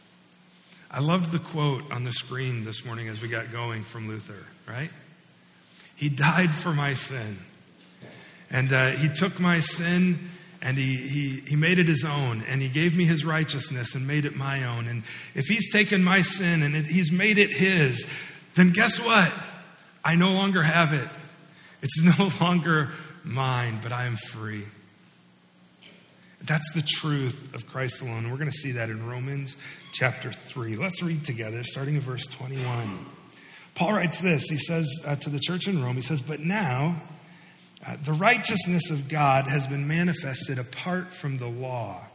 I 0.90 1.00
loved 1.00 1.30
the 1.30 1.40
quote 1.40 1.90
on 1.90 2.04
the 2.04 2.12
screen 2.12 2.64
this 2.64 2.86
morning 2.86 3.08
as 3.08 3.20
we 3.20 3.28
got 3.28 3.50
going 3.50 3.82
from 3.82 4.08
Luther, 4.08 4.46
right? 4.66 4.90
He 5.96 6.08
died 6.08 6.54
for 6.54 6.72
my 6.72 6.94
sin. 6.94 7.36
And 8.50 8.72
uh, 8.72 8.92
he 8.92 9.08
took 9.08 9.40
my 9.40 9.60
sin 9.60 10.20
and 10.62 10.78
he, 10.78 10.96
he, 10.96 11.40
he 11.40 11.56
made 11.56 11.78
it 11.80 11.88
his 11.88 12.04
own 12.04 12.44
and 12.48 12.62
he 12.62 12.68
gave 12.68 12.96
me 12.96 13.04
his 13.04 13.24
righteousness 13.24 13.94
and 13.96 14.06
made 14.06 14.24
it 14.24 14.36
my 14.36 14.64
own. 14.64 14.86
And 14.86 15.02
if 15.34 15.46
he's 15.46 15.70
taken 15.72 16.04
my 16.04 16.22
sin 16.22 16.62
and 16.62 16.76
it, 16.76 16.86
he's 16.86 17.10
made 17.10 17.36
it 17.36 17.50
his, 17.50 18.06
then 18.54 18.70
guess 18.70 18.98
what? 19.04 19.32
I 20.04 20.14
no 20.14 20.30
longer 20.30 20.62
have 20.62 20.92
it. 20.92 21.08
It's 21.82 22.00
no 22.18 22.30
longer 22.40 22.90
mine, 23.24 23.80
but 23.82 23.92
I 23.92 24.06
am 24.06 24.16
free. 24.16 24.62
That's 26.44 26.72
the 26.72 26.82
truth 26.82 27.54
of 27.54 27.66
Christ 27.66 28.00
alone. 28.00 28.30
We're 28.30 28.38
going 28.38 28.50
to 28.50 28.56
see 28.56 28.72
that 28.72 28.88
in 28.88 29.06
Romans 29.06 29.56
chapter 29.92 30.32
3. 30.32 30.76
Let's 30.76 31.02
read 31.02 31.24
together, 31.24 31.62
starting 31.62 31.94
in 31.94 32.00
verse 32.00 32.26
21. 32.26 33.06
Paul 33.74 33.94
writes 33.94 34.20
this. 34.20 34.44
He 34.48 34.58
says 34.58 34.88
uh, 35.06 35.16
to 35.16 35.30
the 35.30 35.38
church 35.38 35.66
in 35.66 35.82
Rome, 35.82 35.96
he 35.96 36.02
says, 36.02 36.20
But 36.20 36.40
now 36.40 37.00
uh, 37.84 37.96
the 38.04 38.12
righteousness 38.12 38.90
of 38.90 39.08
God 39.08 39.46
has 39.46 39.66
been 39.66 39.88
manifested 39.88 40.58
apart 40.58 41.12
from 41.12 41.38
the 41.38 41.48
law 41.48 42.06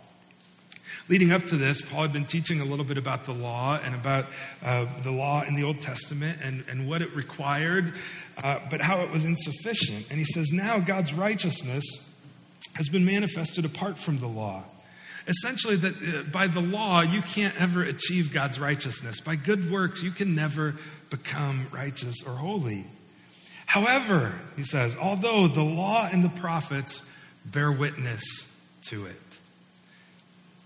Leading 1.09 1.31
up 1.31 1.45
to 1.47 1.55
this, 1.55 1.81
Paul 1.81 2.01
had 2.01 2.11
been 2.11 2.25
teaching 2.25 2.59
a 2.59 2.65
little 2.65 2.83
bit 2.83 2.97
about 2.97 3.23
the 3.23 3.31
law 3.31 3.79
and 3.81 3.95
about 3.95 4.25
uh, 4.61 4.87
the 5.03 5.11
law 5.11 5.41
in 5.43 5.55
the 5.55 5.63
Old 5.63 5.79
Testament 5.79 6.39
and, 6.43 6.65
and 6.67 6.89
what 6.89 7.01
it 7.01 7.15
required, 7.15 7.93
uh, 8.43 8.59
but 8.69 8.81
how 8.81 8.99
it 8.99 9.09
was 9.09 9.23
insufficient. 9.23 10.05
And 10.09 10.19
he 10.19 10.25
says, 10.25 10.51
now 10.51 10.79
God's 10.79 11.13
righteousness 11.13 11.85
has 12.73 12.89
been 12.89 13.05
manifested 13.05 13.63
apart 13.63 13.97
from 13.97 14.19
the 14.19 14.27
law. 14.27 14.63
Essentially, 15.27 15.77
that 15.77 15.93
uh, 15.95 16.23
by 16.23 16.47
the 16.47 16.61
law, 16.61 17.01
you 17.01 17.21
can't 17.21 17.55
ever 17.59 17.83
achieve 17.83 18.33
God's 18.33 18.59
righteousness. 18.59 19.21
By 19.21 19.37
good 19.37 19.71
works, 19.71 20.03
you 20.03 20.11
can 20.11 20.35
never 20.35 20.75
become 21.09 21.67
righteous 21.71 22.15
or 22.25 22.33
holy. 22.33 22.85
However, 23.67 24.33
he 24.55 24.63
says, 24.63 24.95
although 24.95 25.47
the 25.47 25.61
law 25.61 26.09
and 26.11 26.23
the 26.23 26.29
prophets 26.29 27.03
bear 27.45 27.71
witness 27.71 28.23
to 28.89 29.05
it. 29.05 29.21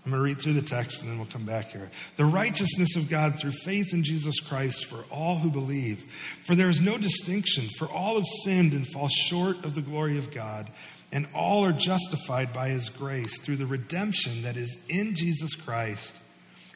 I'm 0.04 0.10
going 0.10 0.20
to 0.20 0.24
read 0.24 0.40
through 0.40 0.54
the 0.54 0.62
text 0.62 1.02
and 1.02 1.10
then 1.10 1.18
we'll 1.18 1.28
come 1.28 1.44
back 1.44 1.70
here. 1.70 1.88
The 2.16 2.24
righteousness 2.24 2.96
of 2.96 3.08
God 3.08 3.38
through 3.38 3.52
faith 3.64 3.92
in 3.92 4.02
Jesus 4.02 4.40
Christ 4.40 4.86
for 4.86 5.04
all 5.10 5.38
who 5.38 5.50
believe. 5.50 6.04
For 6.44 6.54
there 6.54 6.68
is 6.68 6.80
no 6.80 6.98
distinction, 6.98 7.68
for 7.78 7.88
all 7.88 8.16
have 8.16 8.26
sinned 8.44 8.72
and 8.72 8.86
fall 8.86 9.08
short 9.08 9.64
of 9.64 9.74
the 9.74 9.80
glory 9.80 10.18
of 10.18 10.32
God, 10.32 10.70
and 11.12 11.28
all 11.34 11.64
are 11.64 11.72
justified 11.72 12.52
by 12.52 12.70
his 12.70 12.88
grace 12.88 13.38
through 13.40 13.56
the 13.56 13.66
redemption 13.66 14.42
that 14.42 14.56
is 14.56 14.76
in 14.88 15.14
Jesus 15.14 15.54
Christ, 15.54 16.18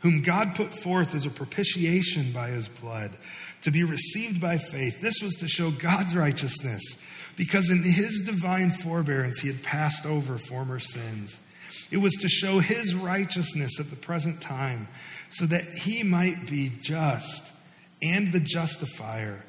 whom 0.03 0.23
God 0.23 0.55
put 0.55 0.69
forth 0.69 1.15
as 1.15 1.27
a 1.27 1.31
propitiation 1.31 2.31
by 2.33 2.51
his 2.51 2.69
blood, 2.69 3.11
to 3.67 3.73
be 3.73 3.83
received 3.83 4.41
by 4.41 4.57
faith. 4.57 5.01
This 5.01 5.21
was 5.21 5.35
to 5.35 5.49
show 5.49 5.73
God's 5.73 6.15
righteousness, 6.15 6.83
because 7.37 7.69
in 7.69 7.83
his 7.83 8.23
divine 8.25 8.71
forbearance 8.71 9.41
he 9.41 9.49
had 9.49 9.61
passed 9.65 10.07
over 10.07 10.39
former 10.39 10.79
sins. 10.79 11.37
It 11.91 11.97
was 11.97 12.15
to 12.21 12.29
show 12.29 12.61
his 12.61 12.95
righteousness 12.95 13.81
at 13.81 13.91
the 13.91 13.97
present 13.97 14.41
time, 14.41 14.87
so 15.31 15.47
that 15.47 15.65
he 15.65 16.05
might 16.05 16.49
be 16.49 16.71
just 16.81 17.53
and 18.01 18.33
the 18.33 18.39
justifier 18.39 19.45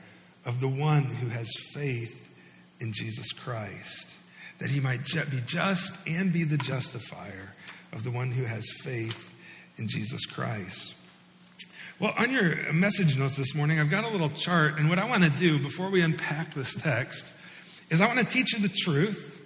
of 0.45 0.61
the 0.61 0.67
one 0.67 1.03
who 1.03 1.29
has 1.29 1.51
faith 1.71 2.27
in 2.79 2.93
Jesus 2.93 3.31
Christ. 3.33 4.09
That 4.57 4.71
he 4.71 4.79
might 4.79 5.05
be 5.29 5.41
just 5.45 5.93
and 6.07 6.33
be 6.33 6.43
the 6.43 6.57
justifier 6.57 7.53
of 7.93 8.03
the 8.03 8.09
one 8.09 8.31
who 8.31 8.45
has 8.45 8.65
faith 8.81 9.31
in 9.77 9.87
Jesus 9.87 10.25
Christ. 10.25 10.95
Well, 11.99 12.13
on 12.15 12.29
your 12.29 12.71
message 12.73 13.17
notes 13.17 13.37
this 13.37 13.55
morning, 13.55 13.79
I've 13.79 13.89
got 13.89 14.03
a 14.03 14.09
little 14.09 14.29
chart, 14.29 14.77
and 14.77 14.87
what 14.87 14.99
I 14.99 15.05
want 15.05 15.23
to 15.23 15.31
do 15.31 15.57
before 15.57 15.89
we 15.89 16.03
unpack 16.03 16.53
this 16.53 16.75
text 16.75 17.25
is 17.89 18.01
I 18.01 18.05
want 18.05 18.19
to 18.19 18.25
teach 18.25 18.53
you 18.53 18.59
the 18.59 18.71
truth 18.71 19.43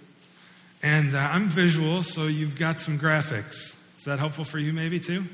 and 0.82 1.14
uh, 1.14 1.18
I'm 1.18 1.48
visual, 1.48 2.02
so 2.02 2.26
you've 2.26 2.58
got 2.58 2.78
some 2.78 2.98
graphics. 2.98 3.74
Is 3.96 4.04
that 4.04 4.18
helpful 4.18 4.44
for 4.44 4.58
you, 4.58 4.74
maybe, 4.74 5.00
too? 5.00 5.24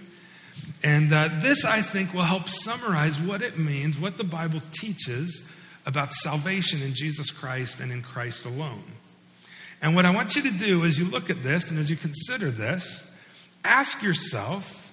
And 0.84 1.12
uh, 1.12 1.30
this, 1.40 1.64
I 1.64 1.80
think, 1.82 2.14
will 2.14 2.22
help 2.22 2.48
summarize 2.48 3.18
what 3.18 3.42
it 3.42 3.58
means, 3.58 3.98
what 3.98 4.16
the 4.16 4.22
Bible 4.22 4.62
teaches 4.70 5.42
about 5.86 6.12
salvation 6.12 6.82
in 6.82 6.94
Jesus 6.94 7.32
Christ 7.32 7.80
and 7.80 7.90
in 7.90 8.00
Christ 8.00 8.44
alone. 8.44 8.84
And 9.82 9.96
what 9.96 10.04
I 10.04 10.10
want 10.10 10.36
you 10.36 10.42
to 10.42 10.52
do 10.52 10.84
as 10.84 11.00
you 11.00 11.06
look 11.06 11.30
at 11.30 11.42
this 11.42 11.68
and 11.68 11.80
as 11.80 11.90
you 11.90 11.96
consider 11.96 12.52
this, 12.52 13.04
ask 13.64 14.04
yourself 14.04 14.87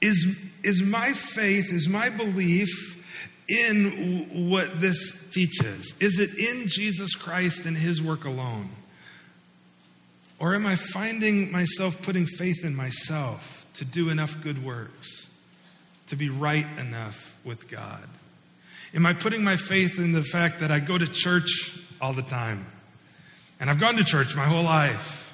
is, 0.00 0.36
is 0.62 0.82
my 0.82 1.12
faith, 1.12 1.72
is 1.72 1.88
my 1.88 2.08
belief 2.10 2.68
in 3.48 4.50
what 4.50 4.80
this 4.80 5.28
teaches? 5.30 5.94
Is 6.00 6.18
it 6.18 6.34
in 6.38 6.66
Jesus 6.66 7.14
Christ 7.14 7.64
and 7.64 7.76
his 7.76 8.02
work 8.02 8.24
alone? 8.24 8.70
Or 10.38 10.54
am 10.54 10.66
I 10.66 10.76
finding 10.76 11.50
myself 11.50 12.00
putting 12.02 12.26
faith 12.26 12.64
in 12.64 12.76
myself 12.76 13.66
to 13.74 13.84
do 13.84 14.10
enough 14.10 14.40
good 14.42 14.64
works, 14.64 15.28
to 16.08 16.16
be 16.16 16.28
right 16.28 16.66
enough 16.78 17.36
with 17.44 17.68
God? 17.68 18.08
Am 18.94 19.04
I 19.04 19.12
putting 19.12 19.42
my 19.42 19.56
faith 19.56 19.98
in 19.98 20.12
the 20.12 20.22
fact 20.22 20.60
that 20.60 20.70
I 20.70 20.80
go 20.80 20.96
to 20.96 21.06
church 21.06 21.78
all 22.00 22.12
the 22.12 22.22
time? 22.22 22.66
And 23.60 23.68
I've 23.68 23.80
gone 23.80 23.96
to 23.96 24.04
church 24.04 24.36
my 24.36 24.44
whole 24.44 24.62
life. 24.62 25.27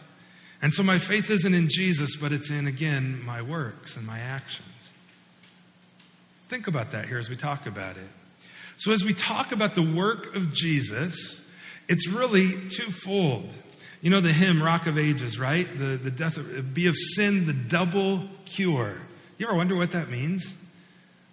And 0.65 0.73
so 0.73 0.83
my 0.83 0.97
faith 0.97 1.29
isn't 1.29 1.53
in 1.53 1.69
Jesus, 1.69 2.17
but 2.17 2.33
it's 2.33 2.49
in, 2.49 2.67
again, 2.67 3.23
my 3.23 3.43
works 3.43 3.99
and 3.99 4.07
my 4.07 4.19
actions. 4.19 4.67
Think 6.49 6.69
about 6.69 6.93
that 6.93 7.05
here 7.05 7.19
as 7.19 7.29
we 7.29 7.37
talk 7.37 7.67
about 7.67 7.99
it. 7.99 8.09
So, 8.79 8.93
as 8.93 9.05
we 9.05 9.13
talk 9.13 9.53
about 9.53 9.75
the 9.75 9.83
work 9.83 10.35
of 10.35 10.55
Jesus, 10.55 11.45
it's 11.87 12.09
really 12.09 12.53
twofold. 12.71 13.51
You 14.01 14.09
know 14.09 14.23
the 14.23 14.33
hymn, 14.33 14.63
Rock 14.63 14.87
of 14.87 14.97
Ages, 14.97 15.39
right? 15.39 15.69
The, 15.79 15.99
the 15.99 16.11
death 16.11 16.39
of, 16.39 16.73
be 16.73 16.87
of 16.87 16.95
sin, 16.97 17.45
the 17.45 17.53
double 17.53 18.23
cure. 18.47 18.97
You 19.37 19.47
ever 19.47 19.55
wonder 19.55 19.77
what 19.77 19.93
that 19.93 20.09
means? 20.09 20.51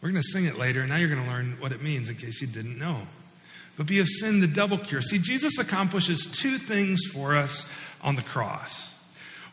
We're 0.01 0.09
going 0.09 0.21
to 0.21 0.27
sing 0.27 0.43
it 0.43 0.57
later, 0.57 0.81
and 0.81 0.89
now 0.89 0.97
you're 0.97 1.07
going 1.07 1.23
to 1.23 1.29
learn 1.29 1.55
what 1.61 1.71
it 1.71 1.81
means 1.81 2.09
in 2.09 2.17
case 2.17 2.41
you 2.41 2.47
didn't 2.47 2.77
know. 2.77 3.07
But 3.77 3.85
be 3.85 4.01
of 4.01 4.09
sin, 4.09 4.41
the 4.41 4.47
double 4.47 4.77
cure. 4.77 5.01
See, 5.01 5.19
Jesus 5.19 5.57
accomplishes 5.57 6.25
two 6.25 6.57
things 6.57 6.99
for 7.13 7.37
us 7.37 7.65
on 8.01 8.15
the 8.15 8.23
cross. 8.23 8.90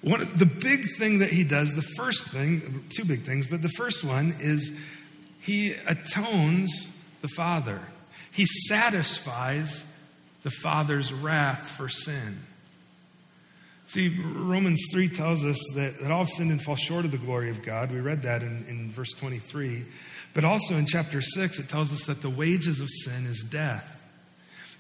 One, 0.00 0.28
the 0.36 0.46
big 0.46 0.84
thing 0.96 1.18
that 1.18 1.32
he 1.32 1.44
does, 1.44 1.74
the 1.74 1.82
first 1.82 2.28
thing, 2.28 2.84
two 2.88 3.04
big 3.04 3.22
things, 3.22 3.46
but 3.46 3.62
the 3.62 3.68
first 3.68 4.04
one 4.04 4.34
is 4.38 4.72
he 5.40 5.74
atones 5.86 6.88
the 7.20 7.28
Father. 7.28 7.80
He 8.30 8.46
satisfies 8.46 9.84
the 10.44 10.50
Father's 10.50 11.12
wrath 11.12 11.68
for 11.70 11.88
sin. 11.88 12.38
See, 13.88 14.16
Romans 14.20 14.84
3 14.92 15.08
tells 15.08 15.44
us 15.44 15.58
that, 15.74 15.98
that 16.00 16.10
all 16.10 16.24
have 16.24 16.28
sinned 16.28 16.50
and 16.50 16.62
fall 16.62 16.76
short 16.76 17.06
of 17.06 17.10
the 17.10 17.18
glory 17.18 17.50
of 17.50 17.62
God. 17.62 17.90
We 17.90 18.00
read 18.00 18.22
that 18.22 18.42
in, 18.42 18.64
in 18.68 18.90
verse 18.92 19.12
23. 19.14 19.84
But 20.34 20.44
also 20.44 20.74
in 20.74 20.84
chapter 20.84 21.22
6, 21.22 21.58
it 21.58 21.68
tells 21.70 21.92
us 21.92 22.04
that 22.04 22.20
the 22.20 22.30
wages 22.30 22.80
of 22.80 22.88
sin 22.90 23.24
is 23.24 23.42
death. 23.50 23.97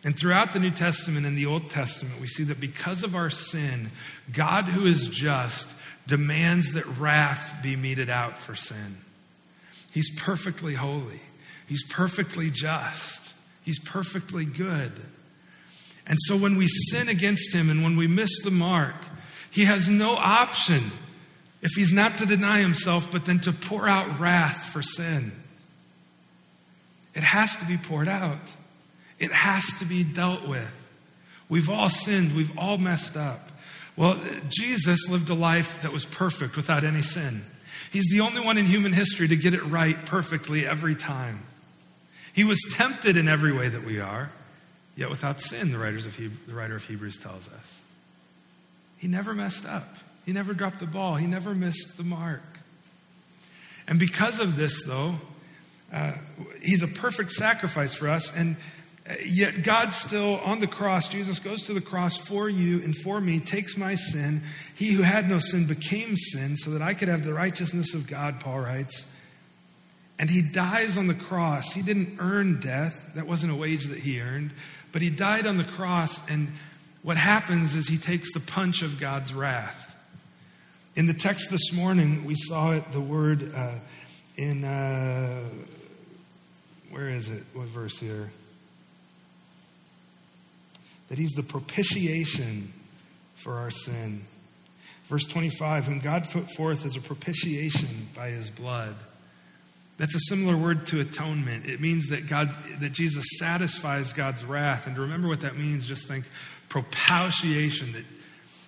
And 0.04 0.16
throughout 0.16 0.52
the 0.52 0.60
New 0.60 0.70
Testament 0.70 1.26
and 1.26 1.36
the 1.36 1.46
Old 1.46 1.70
Testament, 1.70 2.20
we 2.20 2.28
see 2.28 2.44
that 2.44 2.60
because 2.60 3.02
of 3.02 3.14
our 3.16 3.30
sin, 3.30 3.90
God, 4.32 4.66
who 4.66 4.86
is 4.86 5.08
just, 5.08 5.68
demands 6.06 6.72
that 6.72 6.86
wrath 6.98 7.60
be 7.62 7.76
meted 7.76 8.08
out 8.08 8.38
for 8.38 8.54
sin. 8.54 8.98
He's 9.90 10.10
perfectly 10.20 10.74
holy. 10.74 11.20
He's 11.66 11.84
perfectly 11.84 12.50
just. 12.50 13.32
He's 13.64 13.78
perfectly 13.78 14.44
good. 14.44 14.92
And 16.06 16.18
so 16.22 16.36
when 16.36 16.56
we 16.56 16.66
sin 16.68 17.08
against 17.08 17.54
him 17.54 17.68
and 17.68 17.82
when 17.82 17.96
we 17.96 18.06
miss 18.06 18.42
the 18.42 18.50
mark, 18.50 18.94
he 19.50 19.64
has 19.64 19.88
no 19.88 20.16
option 20.16 20.90
if 21.60 21.72
he's 21.72 21.92
not 21.92 22.18
to 22.18 22.26
deny 22.26 22.60
himself, 22.60 23.10
but 23.10 23.26
then 23.26 23.40
to 23.40 23.52
pour 23.52 23.88
out 23.88 24.20
wrath 24.20 24.66
for 24.66 24.80
sin. 24.80 25.32
It 27.14 27.22
has 27.22 27.54
to 27.56 27.66
be 27.66 27.76
poured 27.76 28.08
out, 28.08 28.38
it 29.18 29.32
has 29.32 29.64
to 29.78 29.84
be 29.84 30.04
dealt 30.04 30.46
with. 30.46 30.70
We've 31.48 31.70
all 31.70 31.88
sinned, 31.88 32.36
we've 32.36 32.56
all 32.58 32.78
messed 32.78 33.16
up. 33.16 33.50
Well, 33.96 34.20
Jesus 34.48 35.08
lived 35.08 35.28
a 35.28 35.34
life 35.34 35.82
that 35.82 35.92
was 35.92 36.04
perfect 36.04 36.56
without 36.56 36.84
any 36.84 37.02
sin. 37.02 37.44
He's 37.90 38.06
the 38.10 38.20
only 38.20 38.40
one 38.40 38.58
in 38.58 38.66
human 38.66 38.92
history 38.92 39.28
to 39.28 39.36
get 39.36 39.54
it 39.54 39.64
right 39.64 39.96
perfectly 40.06 40.66
every 40.66 40.94
time. 40.94 41.42
He 42.32 42.44
was 42.44 42.60
tempted 42.74 43.16
in 43.16 43.28
every 43.28 43.52
way 43.52 43.68
that 43.68 43.84
we 43.84 43.98
are, 43.98 44.30
yet 44.94 45.10
without 45.10 45.40
sin, 45.40 45.72
the, 45.72 45.78
writers 45.78 46.06
of 46.06 46.16
the 46.16 46.54
writer 46.54 46.76
of 46.76 46.84
Hebrews 46.84 47.16
tells 47.16 47.48
us. 47.48 47.82
He 48.98 49.08
never 49.08 49.34
messed 49.34 49.64
up. 49.64 49.96
He 50.26 50.32
never 50.32 50.52
dropped 50.54 50.78
the 50.78 50.86
ball. 50.86 51.16
He 51.16 51.26
never 51.26 51.54
missed 51.54 51.96
the 51.96 52.02
mark. 52.02 52.42
And 53.88 53.98
because 53.98 54.38
of 54.38 54.56
this, 54.56 54.84
though, 54.84 55.14
uh, 55.92 56.12
he's 56.62 56.82
a 56.82 56.88
perfect 56.88 57.32
sacrifice 57.32 57.94
for 57.94 58.08
us. 58.08 58.32
And 58.36 58.56
yet, 59.24 59.62
God 59.62 59.92
still 59.92 60.36
on 60.36 60.60
the 60.60 60.66
cross, 60.66 61.08
Jesus 61.08 61.38
goes 61.38 61.62
to 61.62 61.74
the 61.74 61.80
cross 61.80 62.16
for 62.16 62.48
you 62.48 62.82
and 62.82 62.96
for 62.96 63.20
me, 63.20 63.40
takes 63.40 63.76
my 63.76 63.94
sin. 63.94 64.42
He 64.74 64.92
who 64.92 65.02
had 65.02 65.28
no 65.28 65.38
sin 65.38 65.66
became 65.66 66.16
sin 66.16 66.56
so 66.56 66.70
that 66.70 66.82
I 66.82 66.94
could 66.94 67.08
have 67.08 67.24
the 67.24 67.32
righteousness 67.32 67.94
of 67.94 68.06
God, 68.06 68.40
Paul 68.40 68.60
writes. 68.60 69.06
And 70.18 70.28
he 70.28 70.42
dies 70.42 70.96
on 70.96 71.06
the 71.06 71.14
cross. 71.14 71.72
He 71.72 71.82
didn't 71.82 72.16
earn 72.18 72.60
death, 72.60 73.10
that 73.14 73.26
wasn't 73.26 73.52
a 73.52 73.54
wage 73.54 73.86
that 73.86 73.98
he 73.98 74.20
earned, 74.20 74.50
but 74.92 75.00
he 75.00 75.10
died 75.10 75.46
on 75.46 75.56
the 75.56 75.64
cross. 75.64 76.20
And 76.28 76.48
what 77.02 77.16
happens 77.16 77.74
is 77.74 77.88
he 77.88 77.98
takes 77.98 78.32
the 78.32 78.40
punch 78.40 78.82
of 78.82 78.98
God's 78.98 79.32
wrath. 79.32 79.94
In 80.96 81.06
the 81.06 81.14
text 81.14 81.50
this 81.50 81.72
morning, 81.72 82.24
we 82.24 82.34
saw 82.34 82.72
it, 82.72 82.90
the 82.90 83.00
word 83.00 83.54
uh, 83.54 83.78
in, 84.36 84.64
uh, 84.64 85.44
where 86.90 87.08
is 87.08 87.28
it? 87.28 87.44
What 87.54 87.68
verse 87.68 87.98
here? 87.98 88.30
That 91.08 91.18
he's 91.18 91.32
the 91.32 91.42
propitiation 91.42 92.72
for 93.34 93.54
our 93.54 93.70
sin. 93.70 94.26
Verse 95.06 95.24
25, 95.24 95.86
whom 95.86 96.00
God 96.00 96.28
put 96.30 96.50
forth 96.50 96.84
as 96.84 96.96
a 96.96 97.00
propitiation 97.00 98.08
by 98.14 98.28
his 98.28 98.50
blood. 98.50 98.94
That's 99.96 100.14
a 100.14 100.20
similar 100.20 100.56
word 100.56 100.86
to 100.88 101.00
atonement. 101.00 101.66
It 101.66 101.80
means 101.80 102.08
that 102.08 102.28
God, 102.28 102.54
that 102.80 102.92
Jesus 102.92 103.24
satisfies 103.38 104.12
God's 104.12 104.44
wrath. 104.44 104.86
And 104.86 104.94
to 104.96 105.02
remember 105.02 105.26
what 105.26 105.40
that 105.40 105.56
means, 105.56 105.86
just 105.86 106.06
think 106.06 106.24
propitiation. 106.68 107.92
That 107.92 108.04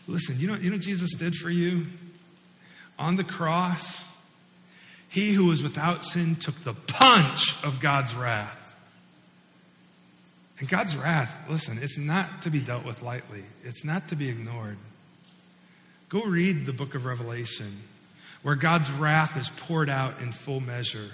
listen, 0.08 0.40
you 0.40 0.48
know, 0.48 0.54
you 0.54 0.70
know 0.70 0.76
what 0.76 0.82
Jesus 0.82 1.14
did 1.14 1.34
for 1.36 1.50
you 1.50 1.86
on 2.98 3.16
the 3.16 3.24
cross. 3.24 4.04
He 5.08 5.32
who 5.32 5.46
was 5.46 5.62
without 5.62 6.04
sin 6.04 6.36
took 6.36 6.54
the 6.64 6.74
punch 6.74 7.62
of 7.64 7.80
God's 7.80 8.14
wrath. 8.14 8.59
And 10.60 10.68
God's 10.68 10.94
wrath, 10.94 11.34
listen, 11.48 11.78
it's 11.80 11.96
not 11.96 12.42
to 12.42 12.50
be 12.50 12.60
dealt 12.60 12.84
with 12.84 13.02
lightly. 13.02 13.42
It's 13.64 13.82
not 13.82 14.08
to 14.08 14.16
be 14.16 14.28
ignored. 14.28 14.76
Go 16.10 16.22
read 16.22 16.66
the 16.66 16.72
book 16.74 16.94
of 16.94 17.06
Revelation, 17.06 17.80
where 18.42 18.56
God's 18.56 18.90
wrath 18.92 19.38
is 19.38 19.48
poured 19.48 19.88
out 19.88 20.20
in 20.20 20.32
full 20.32 20.60
measure. 20.60 21.08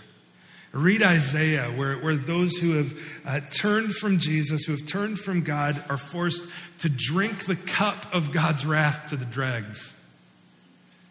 Read 0.73 1.03
Isaiah, 1.03 1.71
where, 1.71 1.97
where 1.97 2.17
those 2.17 2.57
who 2.57 2.73
have 2.73 2.99
uh, 3.25 3.41
turned 3.53 3.95
from 3.95 4.19
Jesus, 4.19 4.65
who 4.65 4.73
have 4.73 4.87
turned 4.87 5.19
from 5.19 5.43
God, 5.43 5.83
are 5.89 5.97
forced 5.97 6.43
to 6.81 6.89
drink 6.89 7.47
the 7.47 7.57
cup 7.57 8.13
of 8.13 8.33
God's 8.33 8.67
wrath 8.67 9.11
to 9.11 9.17
the 9.17 9.25
dregs. 9.25 9.95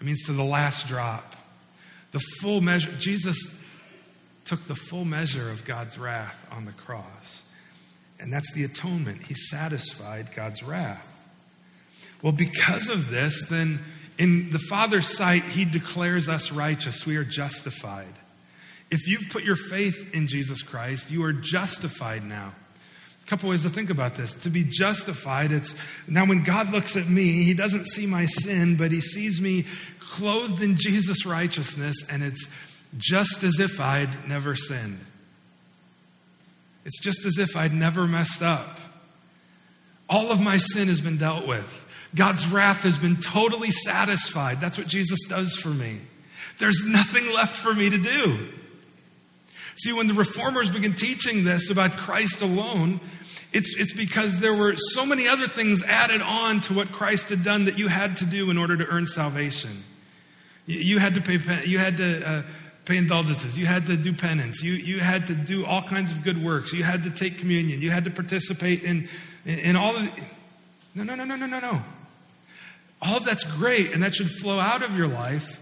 It 0.02 0.06
means 0.06 0.24
to 0.26 0.34
the 0.34 0.44
last 0.44 0.88
drop. 0.88 1.38
The 2.12 2.20
full 2.42 2.60
measure. 2.60 2.92
Jesus 3.00 3.38
took 4.44 4.68
the 4.68 4.76
full 4.76 5.06
measure 5.06 5.50
of 5.50 5.64
God's 5.64 5.98
wrath 5.98 6.46
on 6.52 6.66
the 6.66 6.74
cross. 6.74 7.45
And 8.20 8.32
that's 8.32 8.52
the 8.54 8.64
atonement. 8.64 9.24
He 9.24 9.34
satisfied 9.34 10.34
God's 10.36 10.64
wrath. 10.64 11.06
Well, 12.22 12.32
because 12.32 12.90
of 12.90 13.10
this, 13.10 13.46
then 13.50 13.80
in 14.18 14.50
the 14.50 14.60
Father's 14.60 15.08
sight, 15.08 15.44
He 15.44 15.66
declares 15.66 16.30
us 16.30 16.52
righteous. 16.52 17.06
We 17.06 17.18
are 17.18 17.26
justified. 17.26 18.14
If 18.90 19.08
you've 19.08 19.30
put 19.30 19.44
your 19.44 19.56
faith 19.56 20.14
in 20.14 20.28
Jesus 20.28 20.62
Christ, 20.62 21.12
you 21.12 21.24
are 21.26 21.34
justified 21.34 22.24
now. 22.24 22.54
A 23.24 23.28
couple 23.28 23.50
ways 23.50 23.64
to 23.64 23.70
think 23.70 23.90
about 23.90 24.16
this. 24.16 24.34
To 24.36 24.50
be 24.50 24.64
justified, 24.64 25.52
it's 25.52 25.74
now 26.08 26.26
when 26.26 26.44
God 26.44 26.72
looks 26.72 26.96
at 26.96 27.10
me, 27.10 27.44
He 27.44 27.54
doesn't 27.54 27.88
see 27.88 28.06
my 28.06 28.26
sin, 28.26 28.78
but 28.78 28.92
He 28.92 29.02
sees 29.02 29.42
me 29.42 29.66
clothed 30.00 30.62
in 30.62 30.78
Jesus' 30.78 31.26
righteousness, 31.26 31.98
and 32.10 32.24
it's 32.24 32.48
just 32.98 33.44
as 33.44 33.60
if 33.60 33.82
I'd 33.82 34.28
never 34.28 34.56
sinned. 34.56 35.00
It's 36.86 37.00
just 37.00 37.26
as 37.26 37.38
if 37.38 37.58
I'd 37.58 37.74
never 37.74 38.08
messed 38.08 38.42
up. 38.42 38.78
All 40.08 40.32
of 40.32 40.40
my 40.40 40.58
sin 40.58 40.88
has 40.88 41.02
been 41.02 41.18
dealt 41.18 41.48
with. 41.48 41.82
God's 42.14 42.48
wrath 42.48 42.84
has 42.84 42.98
been 42.98 43.18
totally 43.18 43.72
satisfied. 43.72 44.62
That's 44.62 44.78
what 44.78 44.88
Jesus 44.88 45.20
does 45.28 45.56
for 45.56 45.70
me. 45.70 46.00
There's 46.60 46.86
nothing 46.86 47.34
left 47.34 47.58
for 47.58 47.74
me 47.74 47.90
to 47.90 47.98
do. 47.98 48.48
See, 49.78 49.92
when 49.92 50.08
the 50.08 50.14
reformers 50.14 50.72
began 50.72 50.94
teaching 50.94 51.44
this 51.44 51.70
about 51.70 51.98
Christ 51.98 52.42
alone, 52.42 53.02
it's, 53.52 53.76
it's 53.78 53.94
because 53.94 54.40
there 54.40 54.54
were 54.54 54.76
so 54.78 55.06
many 55.06 55.28
other 55.28 55.48
things 55.48 55.84
added 55.84 56.22
on 56.22 56.62
to 56.62 56.74
what 56.74 56.92
Christ 56.92 57.30
had 57.30 57.44
done 57.44 57.66
that 57.66 57.78
you 57.78 57.90
had 57.90 58.18
to 58.18 58.26
do 58.26 58.50
in 58.50 58.58
order 58.58 58.78
to 58.78 58.86
earn 58.88 59.06
salvation. 59.06 59.84
You 60.66 60.98
had 61.00 61.16
to 61.16 61.22
pay, 61.22 61.66
you 61.66 61.78
had 61.78 61.98
to 61.98 62.28
uh, 62.28 62.44
pay 62.86 62.98
indulgences. 62.98 63.58
You 63.58 63.66
had 63.66 63.88
to 63.88 63.98
do 63.98 64.14
penance. 64.14 64.62
You, 64.62 64.74
you 64.74 65.00
had 65.00 65.28
to 65.28 65.36
do 65.36 65.66
all 65.66 65.82
kinds 65.82 66.12
of 66.12 66.24
good 66.24 66.42
works. 66.44 66.72
You 66.72 66.84
had 66.84 67.04
to 67.04 67.10
take 67.10 67.40
communion. 67.40 67.82
You 67.82 67.90
had 67.90 68.06
to 68.06 68.12
participate 68.12 68.84
in, 68.84 69.10
in, 69.46 69.60
in 69.60 69.76
all 69.76 69.96
of 69.96 70.04
no, 70.96 71.04
no, 71.04 71.16
no, 71.16 71.26
no, 71.26 71.36
no, 71.36 71.46
no, 71.46 71.60
no. 71.60 71.82
All 73.02 73.18
of 73.18 73.26
that's 73.26 73.44
great, 73.44 73.94
and 73.94 74.02
that 74.02 74.16
should 74.16 74.30
flow 74.30 74.60
out 74.60 74.82
of 74.82 74.98
your 74.98 75.08
life 75.08 75.60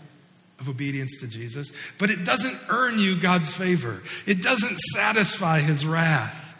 of 0.59 0.69
obedience 0.69 1.17
to 1.19 1.27
Jesus, 1.27 1.71
but 1.97 2.09
it 2.11 2.23
doesn't 2.23 2.57
earn 2.69 2.99
you 2.99 3.19
God's 3.19 3.51
favor. 3.51 4.01
It 4.25 4.43
doesn't 4.43 4.77
satisfy 4.79 5.59
his 5.59 5.85
wrath. 5.85 6.53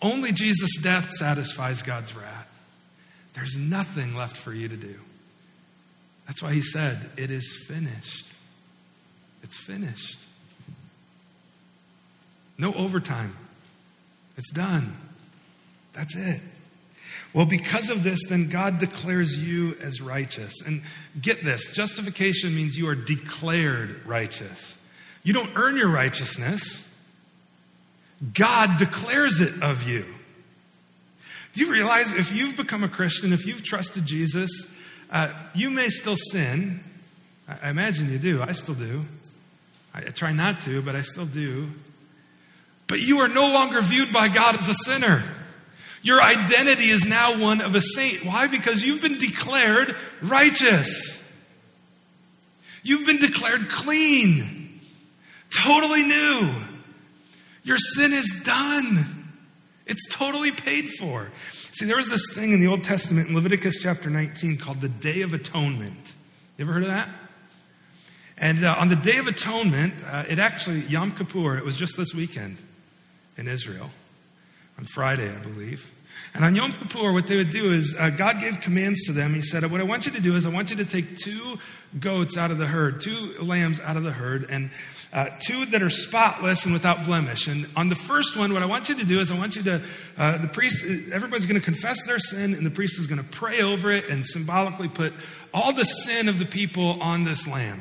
Only 0.00 0.32
Jesus' 0.32 0.80
death 0.80 1.10
satisfies 1.12 1.82
God's 1.82 2.16
wrath. 2.16 2.48
There's 3.34 3.56
nothing 3.56 4.14
left 4.14 4.36
for 4.36 4.52
you 4.52 4.68
to 4.68 4.76
do. 4.76 4.96
That's 6.26 6.42
why 6.42 6.52
he 6.52 6.62
said, 6.62 7.10
It 7.16 7.30
is 7.30 7.64
finished. 7.68 8.27
It's 9.42 9.56
finished. 9.56 10.18
No 12.56 12.72
overtime. 12.74 13.36
It's 14.36 14.50
done. 14.50 14.96
That's 15.92 16.16
it. 16.16 16.40
Well, 17.32 17.46
because 17.46 17.90
of 17.90 18.02
this, 18.02 18.20
then 18.28 18.48
God 18.48 18.78
declares 18.78 19.36
you 19.36 19.76
as 19.82 20.00
righteous. 20.00 20.54
And 20.66 20.82
get 21.20 21.44
this 21.44 21.72
justification 21.72 22.54
means 22.54 22.76
you 22.76 22.88
are 22.88 22.94
declared 22.94 24.06
righteous. 24.06 24.78
You 25.22 25.34
don't 25.34 25.50
earn 25.56 25.76
your 25.76 25.90
righteousness, 25.90 26.84
God 28.34 28.78
declares 28.78 29.40
it 29.40 29.62
of 29.62 29.88
you. 29.88 30.04
Do 31.54 31.64
you 31.64 31.72
realize 31.72 32.12
if 32.12 32.32
you've 32.32 32.56
become 32.56 32.82
a 32.82 32.88
Christian, 32.88 33.32
if 33.32 33.46
you've 33.46 33.62
trusted 33.62 34.06
Jesus, 34.06 34.50
uh, 35.10 35.32
you 35.54 35.70
may 35.70 35.88
still 35.88 36.16
sin. 36.16 36.80
I, 37.48 37.70
imagine 37.70 38.10
you 38.10 38.18
do. 38.18 38.42
I 38.42 38.52
still 38.52 38.74
do. 38.74 39.04
I, 39.94 40.00
try 40.02 40.32
not 40.32 40.60
to, 40.62 40.82
but 40.82 40.94
I 40.94 41.02
still 41.02 41.26
do. 41.26 41.70
But 42.86 43.00
you 43.00 43.20
are 43.20 43.28
no 43.28 43.48
longer 43.48 43.80
viewed 43.80 44.12
by 44.12 44.28
God 44.28 44.58
as 44.58 44.68
a 44.68 44.74
sinner. 44.74 45.24
Your 46.02 46.22
identity 46.22 46.84
is 46.84 47.06
now 47.06 47.38
one 47.38 47.60
of 47.60 47.74
a 47.74 47.80
saint. 47.80 48.24
Why? 48.24 48.46
Because 48.46 48.84
you've 48.84 49.02
been 49.02 49.18
declared 49.18 49.94
righteous. 50.22 51.18
You've 52.82 53.06
been 53.06 53.18
declared 53.18 53.68
clean, 53.68 54.80
totally 55.50 56.04
new. 56.04 56.54
Your 57.64 57.76
sin 57.76 58.12
is 58.12 58.42
done, 58.44 59.28
it's 59.86 60.06
totally 60.10 60.52
paid 60.52 60.90
for. 60.92 61.30
See, 61.72 61.84
there 61.84 61.96
was 61.96 62.08
this 62.08 62.32
thing 62.34 62.52
in 62.52 62.60
the 62.60 62.66
Old 62.68 62.84
Testament 62.84 63.28
in 63.28 63.34
Leviticus 63.34 63.76
chapter 63.80 64.08
19 64.08 64.56
called 64.56 64.80
the 64.80 64.88
Day 64.88 65.20
of 65.22 65.34
Atonement. 65.34 66.12
You 66.56 66.64
ever 66.64 66.72
heard 66.72 66.82
of 66.84 66.88
that? 66.88 67.08
And 68.40 68.64
uh, 68.64 68.76
on 68.78 68.88
the 68.88 68.96
Day 68.96 69.18
of 69.18 69.26
Atonement, 69.26 69.94
uh, 70.06 70.24
it 70.28 70.38
actually, 70.38 70.80
Yom 70.82 71.12
Kippur, 71.12 71.58
it 71.58 71.64
was 71.64 71.76
just 71.76 71.96
this 71.96 72.14
weekend 72.14 72.56
in 73.36 73.48
Israel 73.48 73.90
on 74.78 74.84
Friday, 74.84 75.28
I 75.28 75.38
believe. 75.38 75.92
And 76.34 76.44
on 76.44 76.54
Yom 76.54 76.72
Kippur, 76.72 77.12
what 77.12 77.26
they 77.26 77.36
would 77.36 77.50
do 77.50 77.72
is 77.72 77.96
uh, 77.98 78.10
God 78.10 78.40
gave 78.40 78.60
commands 78.60 79.04
to 79.06 79.12
them. 79.12 79.34
He 79.34 79.42
said, 79.42 79.68
What 79.70 79.80
I 79.80 79.84
want 79.84 80.06
you 80.06 80.12
to 80.12 80.20
do 80.20 80.36
is 80.36 80.46
I 80.46 80.50
want 80.50 80.70
you 80.70 80.76
to 80.76 80.84
take 80.84 81.16
two 81.18 81.58
goats 81.98 82.36
out 82.36 82.50
of 82.50 82.58
the 82.58 82.66
herd, 82.66 83.00
two 83.00 83.34
lambs 83.40 83.80
out 83.80 83.96
of 83.96 84.04
the 84.04 84.12
herd, 84.12 84.46
and 84.50 84.70
uh, 85.12 85.30
two 85.40 85.64
that 85.66 85.82
are 85.82 85.90
spotless 85.90 86.64
and 86.64 86.74
without 86.74 87.04
blemish. 87.04 87.48
And 87.48 87.66
on 87.76 87.88
the 87.88 87.94
first 87.94 88.36
one, 88.36 88.52
what 88.52 88.62
I 88.62 88.66
want 88.66 88.88
you 88.88 88.94
to 88.96 89.06
do 89.06 89.20
is 89.20 89.30
I 89.30 89.38
want 89.38 89.56
you 89.56 89.62
to, 89.64 89.82
uh, 90.18 90.38
the 90.38 90.48
priest, 90.48 90.84
everybody's 91.12 91.46
going 91.46 91.60
to 91.60 91.64
confess 91.64 92.04
their 92.06 92.18
sin, 92.18 92.54
and 92.54 92.64
the 92.64 92.70
priest 92.70 92.98
is 92.98 93.06
going 93.06 93.22
to 93.22 93.28
pray 93.28 93.62
over 93.62 93.90
it 93.90 94.08
and 94.08 94.26
symbolically 94.26 94.88
put 94.88 95.12
all 95.54 95.72
the 95.72 95.84
sin 95.84 96.28
of 96.28 96.38
the 96.38 96.44
people 96.44 97.00
on 97.02 97.24
this 97.24 97.48
lamb. 97.48 97.80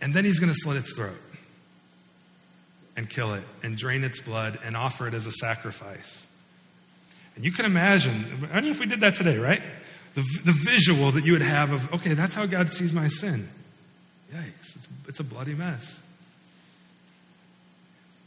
And 0.00 0.14
then 0.14 0.24
he's 0.24 0.38
going 0.38 0.52
to 0.52 0.58
slit 0.58 0.76
its 0.76 0.94
throat 0.94 1.20
and 2.96 3.08
kill 3.08 3.34
it 3.34 3.44
and 3.62 3.76
drain 3.76 4.04
its 4.04 4.20
blood 4.20 4.58
and 4.64 4.76
offer 4.76 5.06
it 5.06 5.14
as 5.14 5.26
a 5.26 5.32
sacrifice. 5.32 6.26
And 7.36 7.44
you 7.44 7.52
can 7.52 7.64
imagine, 7.64 8.26
imagine 8.42 8.70
if 8.70 8.80
we 8.80 8.86
did 8.86 9.00
that 9.00 9.16
today, 9.16 9.38
right? 9.38 9.62
The, 10.14 10.22
the 10.44 10.52
visual 10.52 11.12
that 11.12 11.24
you 11.24 11.32
would 11.32 11.42
have 11.42 11.70
of, 11.70 11.94
okay, 11.94 12.14
that's 12.14 12.34
how 12.34 12.46
God 12.46 12.72
sees 12.72 12.92
my 12.92 13.08
sin. 13.08 13.48
Yikes, 14.32 14.76
it's, 14.76 14.88
it's 15.08 15.20
a 15.20 15.24
bloody 15.24 15.54
mess. 15.54 16.00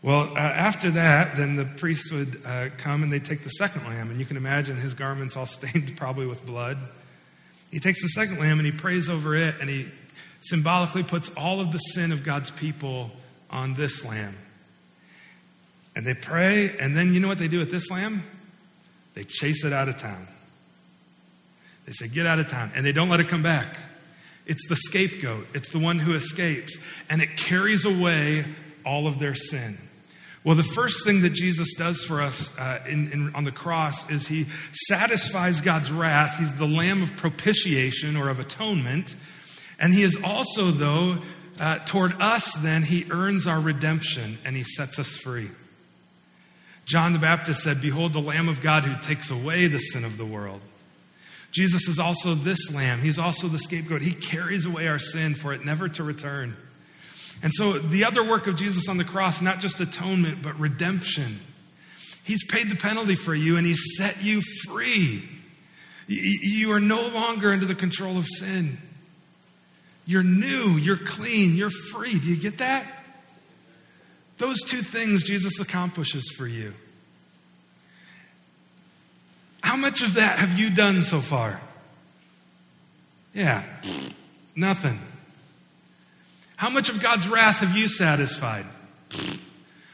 Well, 0.02 0.34
uh, 0.36 0.40
after 0.40 0.92
that, 0.92 1.38
then 1.38 1.56
the 1.56 1.66
priest 1.66 2.12
would 2.12 2.42
uh, 2.46 2.70
come 2.78 3.04
and 3.04 3.12
they'd 3.12 3.24
take 3.24 3.44
the 3.44 3.50
second 3.50 3.86
lamb, 3.86 4.10
and 4.10 4.20
you 4.20 4.26
can 4.26 4.36
imagine 4.36 4.76
his 4.76 4.94
garments 4.94 5.38
all 5.38 5.46
stained 5.48 5.96
probably 5.96 6.26
with 6.26 6.46
blood. 6.46 6.78
He 7.72 7.80
takes 7.80 8.02
the 8.02 8.10
second 8.10 8.40
lamb 8.40 8.60
and 8.60 8.66
he 8.66 8.72
prays 8.72 9.10
over 9.10 9.36
it, 9.36 9.56
and 9.62 9.70
he 9.70 9.88
symbolically 10.44 11.04
puts 11.04 11.30
all 11.30 11.60
of 11.60 11.72
the 11.72 11.78
sin 11.78 12.12
of 12.12 12.24
God's 12.24 12.52
people 12.52 13.12
on 13.50 13.74
this 13.74 14.04
lamb. 14.06 14.38
And 15.96 16.06
they 16.06 16.14
pray, 16.14 16.76
and 16.80 16.96
then 16.96 17.14
you 17.14 17.20
know 17.20 17.28
what 17.28 17.38
they 17.38 17.48
do 17.48 17.60
with 17.60 17.72
this 17.72 17.92
lamb? 17.92 18.24
They 19.14 19.24
chase 19.24 19.64
it 19.64 19.74
out 19.74 19.90
of 19.90 19.98
town. 19.98 20.28
They 21.86 21.92
say, 21.92 22.08
Get 22.08 22.26
out 22.26 22.40
of 22.40 22.48
town. 22.48 22.72
And 22.76 22.86
they 22.86 22.92
don't 22.92 23.10
let 23.10 23.20
it 23.20 23.28
come 23.28 23.44
back. 23.44 23.78
It's 24.46 24.68
the 24.68 24.76
scapegoat, 24.76 25.48
it's 25.54 25.70
the 25.70 25.80
one 25.80 26.00
who 26.00 26.16
escapes. 26.16 26.78
And 27.10 27.22
it 27.22 27.38
carries 27.38 27.86
away 27.86 28.46
all 28.86 29.08
of 29.08 29.20
their 29.20 29.36
sin. 29.36 29.78
Well, 30.44 30.56
the 30.56 30.64
first 30.64 31.06
thing 31.06 31.22
that 31.22 31.32
Jesus 31.32 31.74
does 31.74 32.04
for 32.04 32.22
us 32.22 32.58
uh, 32.58 32.84
in, 32.90 33.12
in, 33.14 33.36
on 33.36 33.46
the 33.46 33.52
cross 33.52 34.10
is 34.12 34.28
he 34.28 34.48
satisfies 34.74 35.62
God's 35.62 35.90
wrath. 35.90 36.38
He's 36.38 36.54
the 36.56 36.68
lamb 36.68 37.02
of 37.02 37.16
propitiation 37.16 38.18
or 38.18 38.28
of 38.28 38.42
atonement. 38.42 39.16
And 39.80 39.94
he 39.94 40.04
is 40.04 40.18
also, 40.24 40.72
though, 40.72 41.18
uh, 41.60 41.80
toward 41.80 42.20
us, 42.22 42.52
then, 42.60 42.84
he 42.84 43.06
earns 43.10 43.48
our 43.48 43.60
redemption 43.60 44.38
and 44.46 44.56
he 44.56 44.64
sets 44.64 45.00
us 45.00 45.16
free. 45.18 45.50
John 46.86 47.14
the 47.14 47.20
Baptist 47.20 47.62
said, 47.62 47.82
Behold, 47.82 48.14
the 48.14 48.20
Lamb 48.20 48.50
of 48.50 48.62
God 48.62 48.84
who 48.84 49.02
takes 49.02 49.30
away 49.30 49.68
the 49.68 49.80
sin 49.80 50.04
of 50.04 50.18
the 50.18 50.26
world. 50.26 50.62
Jesus 51.52 51.88
is 51.88 52.00
also 52.00 52.34
this 52.34 52.74
Lamb. 52.74 53.02
He's 53.02 53.20
also 53.20 53.48
the 53.48 53.60
scapegoat. 53.60 54.02
He 54.02 54.14
carries 54.14 54.66
away 54.66 54.88
our 54.88 55.00
sin 55.00 55.36
for 55.36 55.54
it 55.54 55.64
never 55.64 55.88
to 55.88 56.04
return. 56.04 56.58
And 57.44 57.54
so, 57.54 57.74
the 57.74 58.06
other 58.06 58.24
work 58.24 58.48
of 58.48 58.56
Jesus 58.56 58.88
on 58.88 58.98
the 58.98 59.04
cross, 59.04 59.42
not 59.42 59.60
just 59.60 59.80
atonement, 59.80 60.42
but 60.42 60.60
redemption. 60.60 61.40
He's 62.24 62.46
paid 62.46 62.70
the 62.70 62.76
penalty 62.76 63.16
for 63.16 63.36
you 63.36 63.58
and 63.58 63.68
He's 63.68 63.98
set 63.98 64.24
you 64.24 64.42
free. 64.66 65.24
You 66.08 66.72
are 66.74 66.80
no 66.80 67.08
longer 67.08 67.52
under 67.52 67.66
the 67.66 67.76
control 67.76 68.18
of 68.18 68.26
sin. 68.28 68.78
You're 70.06 70.24
new, 70.24 70.72
you're 70.72 70.98
clean, 70.98 71.56
you're 71.56 71.70
free. 71.70 72.20
Do 72.20 72.28
you 72.28 72.36
get 72.36 72.58
that? 72.58 72.86
Those 74.38 74.62
two 74.62 74.82
things 74.82 75.24
Jesus 75.24 75.60
accomplishes 75.60 76.30
for 76.38 76.48
you. 76.48 76.74
How 79.62 79.78
much 79.78 80.02
of 80.02 80.16
that 80.16 80.39
have 80.39 80.60
you 80.60 80.70
done 80.70 81.04
so 81.04 81.22
far? 81.22 81.62
Yeah, 83.34 83.63
nothing. 84.56 85.00
How 86.58 86.70
much 86.70 86.89
of 86.89 87.02
God's 87.02 87.28
wrath 87.28 87.58
have 87.58 87.76
you 87.76 87.88
satisfied? 87.88 88.66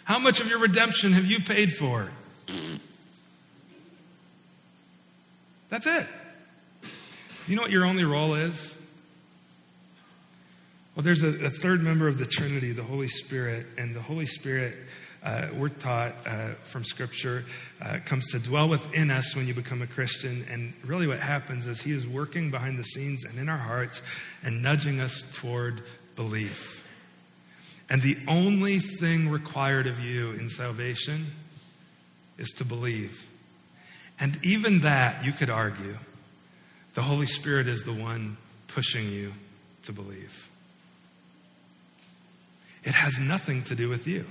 How 0.03 0.17
much 0.17 0.39
of 0.39 0.47
your 0.47 0.59
redemption 0.59 1.13
have 1.13 1.25
you 1.25 1.39
paid 1.39 1.73
for? 1.73 2.09
That's 5.69 5.85
it. 5.85 6.07
Do 6.81 6.87
you 7.51 7.55
know 7.55 7.61
what 7.61 7.71
your 7.71 7.85
only 7.85 8.03
role 8.03 8.33
is? 8.33 8.75
Well, 10.99 11.05
there's 11.05 11.23
a, 11.23 11.45
a, 11.45 11.49
third 11.49 11.81
member 11.81 12.09
of 12.09 12.17
the 12.17 12.25
Trinity, 12.25 12.73
the 12.73 12.83
Holy 12.83 13.07
Spirit, 13.07 13.65
and 13.77 13.95
the 13.95 14.01
Holy 14.01 14.25
Spirit, 14.25 14.75
uh, 15.23 15.47
we're 15.55 15.69
taught 15.69 16.27
uh, 16.27 16.49
from 16.65 16.83
Scripture, 16.83 17.45
uh, 17.81 17.99
comes 18.03 18.27
to 18.31 18.39
dwell 18.39 18.67
within 18.67 19.09
us 19.09 19.33
when 19.33 19.47
you 19.47 19.53
become 19.53 19.81
a 19.81 19.87
Christian. 19.87 20.43
And 20.51 20.73
really, 20.83 21.07
what 21.07 21.19
happens 21.19 21.67
is 21.67 21.81
He 21.81 21.93
is 21.93 22.05
working 22.05 22.51
behind 22.51 22.77
the 22.77 22.83
scenes 22.83 23.23
and 23.23 23.39
in 23.39 23.47
our 23.47 23.57
hearts 23.57 24.01
and 24.43 24.61
nudging 24.61 24.99
us 24.99 25.23
toward 25.35 25.83
belief. 26.17 26.85
And 27.89 28.01
the 28.01 28.17
only 28.27 28.79
thing 28.79 29.29
required 29.29 29.87
of 29.87 30.01
you 30.01 30.31
in 30.31 30.49
salvation 30.49 31.27
is 32.37 32.49
to 32.57 32.65
believe. 32.65 33.25
And 34.19 34.37
even 34.43 34.81
that, 34.81 35.23
you 35.23 35.31
could 35.31 35.49
argue, 35.49 35.95
the 36.93 37.03
Holy 37.03 37.27
Spirit 37.27 37.69
is 37.69 37.83
the 37.83 37.93
one 37.93 38.35
pushing 38.67 39.09
you 39.09 39.31
to 39.83 39.93
believe. 39.93 40.48
It 42.83 42.91
has 42.93 43.19
nothing 43.19 43.63
to 43.63 43.75
do 43.75 43.89
with 43.89 44.07
you. 44.07 44.25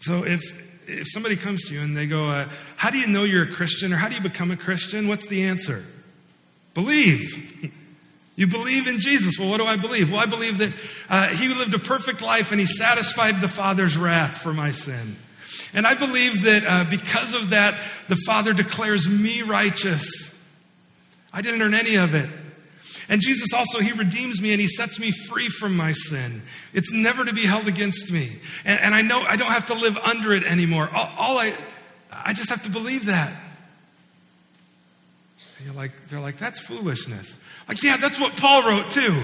So 0.00 0.24
if, 0.24 0.42
if 0.86 1.06
somebody 1.10 1.36
comes 1.36 1.68
to 1.68 1.74
you 1.74 1.80
and 1.80 1.96
they 1.96 2.06
go, 2.06 2.28
uh, 2.28 2.48
How 2.76 2.90
do 2.90 2.98
you 2.98 3.06
know 3.06 3.24
you're 3.24 3.44
a 3.44 3.52
Christian 3.52 3.92
or 3.92 3.96
how 3.96 4.08
do 4.08 4.14
you 4.14 4.20
become 4.20 4.50
a 4.50 4.56
Christian? 4.56 5.08
What's 5.08 5.26
the 5.26 5.44
answer? 5.44 5.84
Believe. 6.74 7.72
You 8.36 8.48
believe 8.48 8.88
in 8.88 8.98
Jesus. 8.98 9.38
Well, 9.38 9.48
what 9.48 9.58
do 9.58 9.64
I 9.64 9.76
believe? 9.76 10.10
Well, 10.10 10.20
I 10.20 10.26
believe 10.26 10.58
that 10.58 10.72
uh, 11.08 11.28
He 11.28 11.48
lived 11.48 11.72
a 11.72 11.78
perfect 11.78 12.20
life 12.20 12.50
and 12.50 12.58
He 12.58 12.66
satisfied 12.66 13.40
the 13.40 13.46
Father's 13.46 13.96
wrath 13.96 14.38
for 14.38 14.52
my 14.52 14.72
sin. 14.72 15.16
And 15.72 15.86
I 15.86 15.94
believe 15.94 16.42
that 16.42 16.64
uh, 16.66 16.90
because 16.90 17.34
of 17.34 17.50
that, 17.50 17.80
the 18.08 18.16
Father 18.26 18.52
declares 18.52 19.08
me 19.08 19.42
righteous. 19.42 20.36
I 21.32 21.42
didn't 21.42 21.62
earn 21.62 21.74
any 21.74 21.94
of 21.96 22.14
it. 22.14 22.28
And 23.14 23.22
Jesus 23.22 23.52
also, 23.54 23.78
He 23.78 23.92
redeems 23.92 24.42
me 24.42 24.50
and 24.50 24.60
He 24.60 24.66
sets 24.66 24.98
me 24.98 25.12
free 25.12 25.48
from 25.48 25.76
my 25.76 25.92
sin. 25.92 26.42
It's 26.72 26.92
never 26.92 27.24
to 27.24 27.32
be 27.32 27.42
held 27.42 27.68
against 27.68 28.10
me. 28.10 28.38
And, 28.64 28.80
and 28.80 28.92
I 28.92 29.02
know 29.02 29.20
I 29.20 29.36
don't 29.36 29.52
have 29.52 29.66
to 29.66 29.74
live 29.74 29.96
under 29.98 30.32
it 30.32 30.42
anymore. 30.42 30.90
All, 30.92 31.12
all, 31.16 31.38
I, 31.38 31.54
I 32.10 32.32
just 32.32 32.50
have 32.50 32.64
to 32.64 32.70
believe 32.70 33.06
that. 33.06 33.32
And 35.58 35.66
you're 35.66 35.76
like, 35.76 35.92
they're 36.08 36.18
like, 36.18 36.38
that's 36.38 36.58
foolishness. 36.58 37.38
Like, 37.68 37.80
yeah, 37.84 37.98
that's 37.98 38.18
what 38.18 38.36
Paul 38.36 38.68
wrote 38.68 38.90
too. 38.90 39.22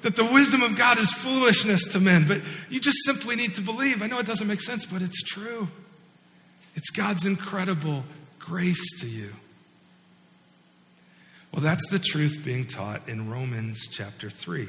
That 0.00 0.16
the 0.16 0.24
wisdom 0.24 0.62
of 0.62 0.78
God 0.78 0.96
is 0.98 1.12
foolishness 1.12 1.88
to 1.88 2.00
men. 2.00 2.26
But 2.26 2.40
you 2.70 2.80
just 2.80 3.04
simply 3.04 3.36
need 3.36 3.56
to 3.56 3.60
believe. 3.60 4.02
I 4.02 4.06
know 4.06 4.18
it 4.20 4.26
doesn't 4.26 4.48
make 4.48 4.62
sense, 4.62 4.86
but 4.86 5.02
it's 5.02 5.22
true. 5.22 5.68
It's 6.74 6.88
God's 6.88 7.26
incredible 7.26 8.04
grace 8.38 9.00
to 9.00 9.06
you. 9.06 9.34
Well, 11.56 11.64
that's 11.64 11.88
the 11.88 11.98
truth 11.98 12.42
being 12.44 12.66
taught 12.66 13.08
in 13.08 13.30
Romans 13.30 13.88
chapter 13.90 14.28
3. 14.28 14.66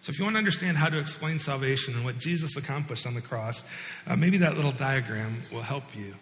So, 0.00 0.10
if 0.10 0.16
you 0.16 0.24
want 0.24 0.34
to 0.34 0.38
understand 0.38 0.76
how 0.76 0.88
to 0.88 0.96
explain 0.96 1.40
salvation 1.40 1.94
and 1.94 2.04
what 2.04 2.18
Jesus 2.18 2.56
accomplished 2.56 3.04
on 3.04 3.14
the 3.14 3.20
cross, 3.20 3.64
uh, 4.06 4.14
maybe 4.14 4.38
that 4.38 4.54
little 4.54 4.70
diagram 4.70 5.42
will 5.52 5.62
help 5.62 5.82
you 5.96 6.14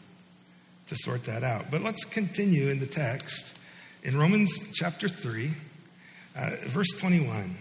to 0.87 0.97
sort 0.97 1.27
that 1.27 1.45
out. 1.45 1.71
But 1.71 1.83
let's 1.83 2.07
continue 2.07 2.69
in 2.69 2.81
the 2.81 2.87
text 2.87 3.59
in 4.03 4.19
Romans 4.19 4.51
chapter 4.73 5.11
3, 5.11 5.51
uh, 6.35 6.51
verse 6.69 6.89
21. 6.99 7.59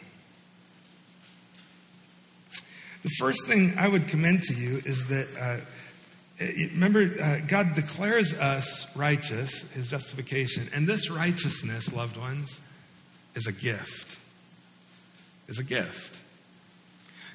The 3.03 3.09
first 3.19 3.45
thing 3.45 3.73
I 3.77 3.89
would 3.89 4.07
commend 4.07 4.43
to 4.43 4.53
you 4.53 4.77
is 4.85 5.05
that 5.07 5.27
uh, 5.37 5.57
Remember, 6.73 7.11
uh, 7.21 7.39
God 7.47 7.75
declares 7.75 8.33
us 8.33 8.87
righteous, 8.95 9.61
his 9.73 9.89
justification. 9.89 10.69
And 10.73 10.87
this 10.87 11.09
righteousness, 11.09 11.93
loved 11.93 12.17
ones, 12.17 12.59
is 13.35 13.47
a 13.47 13.51
gift. 13.51 14.17
Is 15.47 15.59
a 15.59 15.63
gift. 15.63 16.19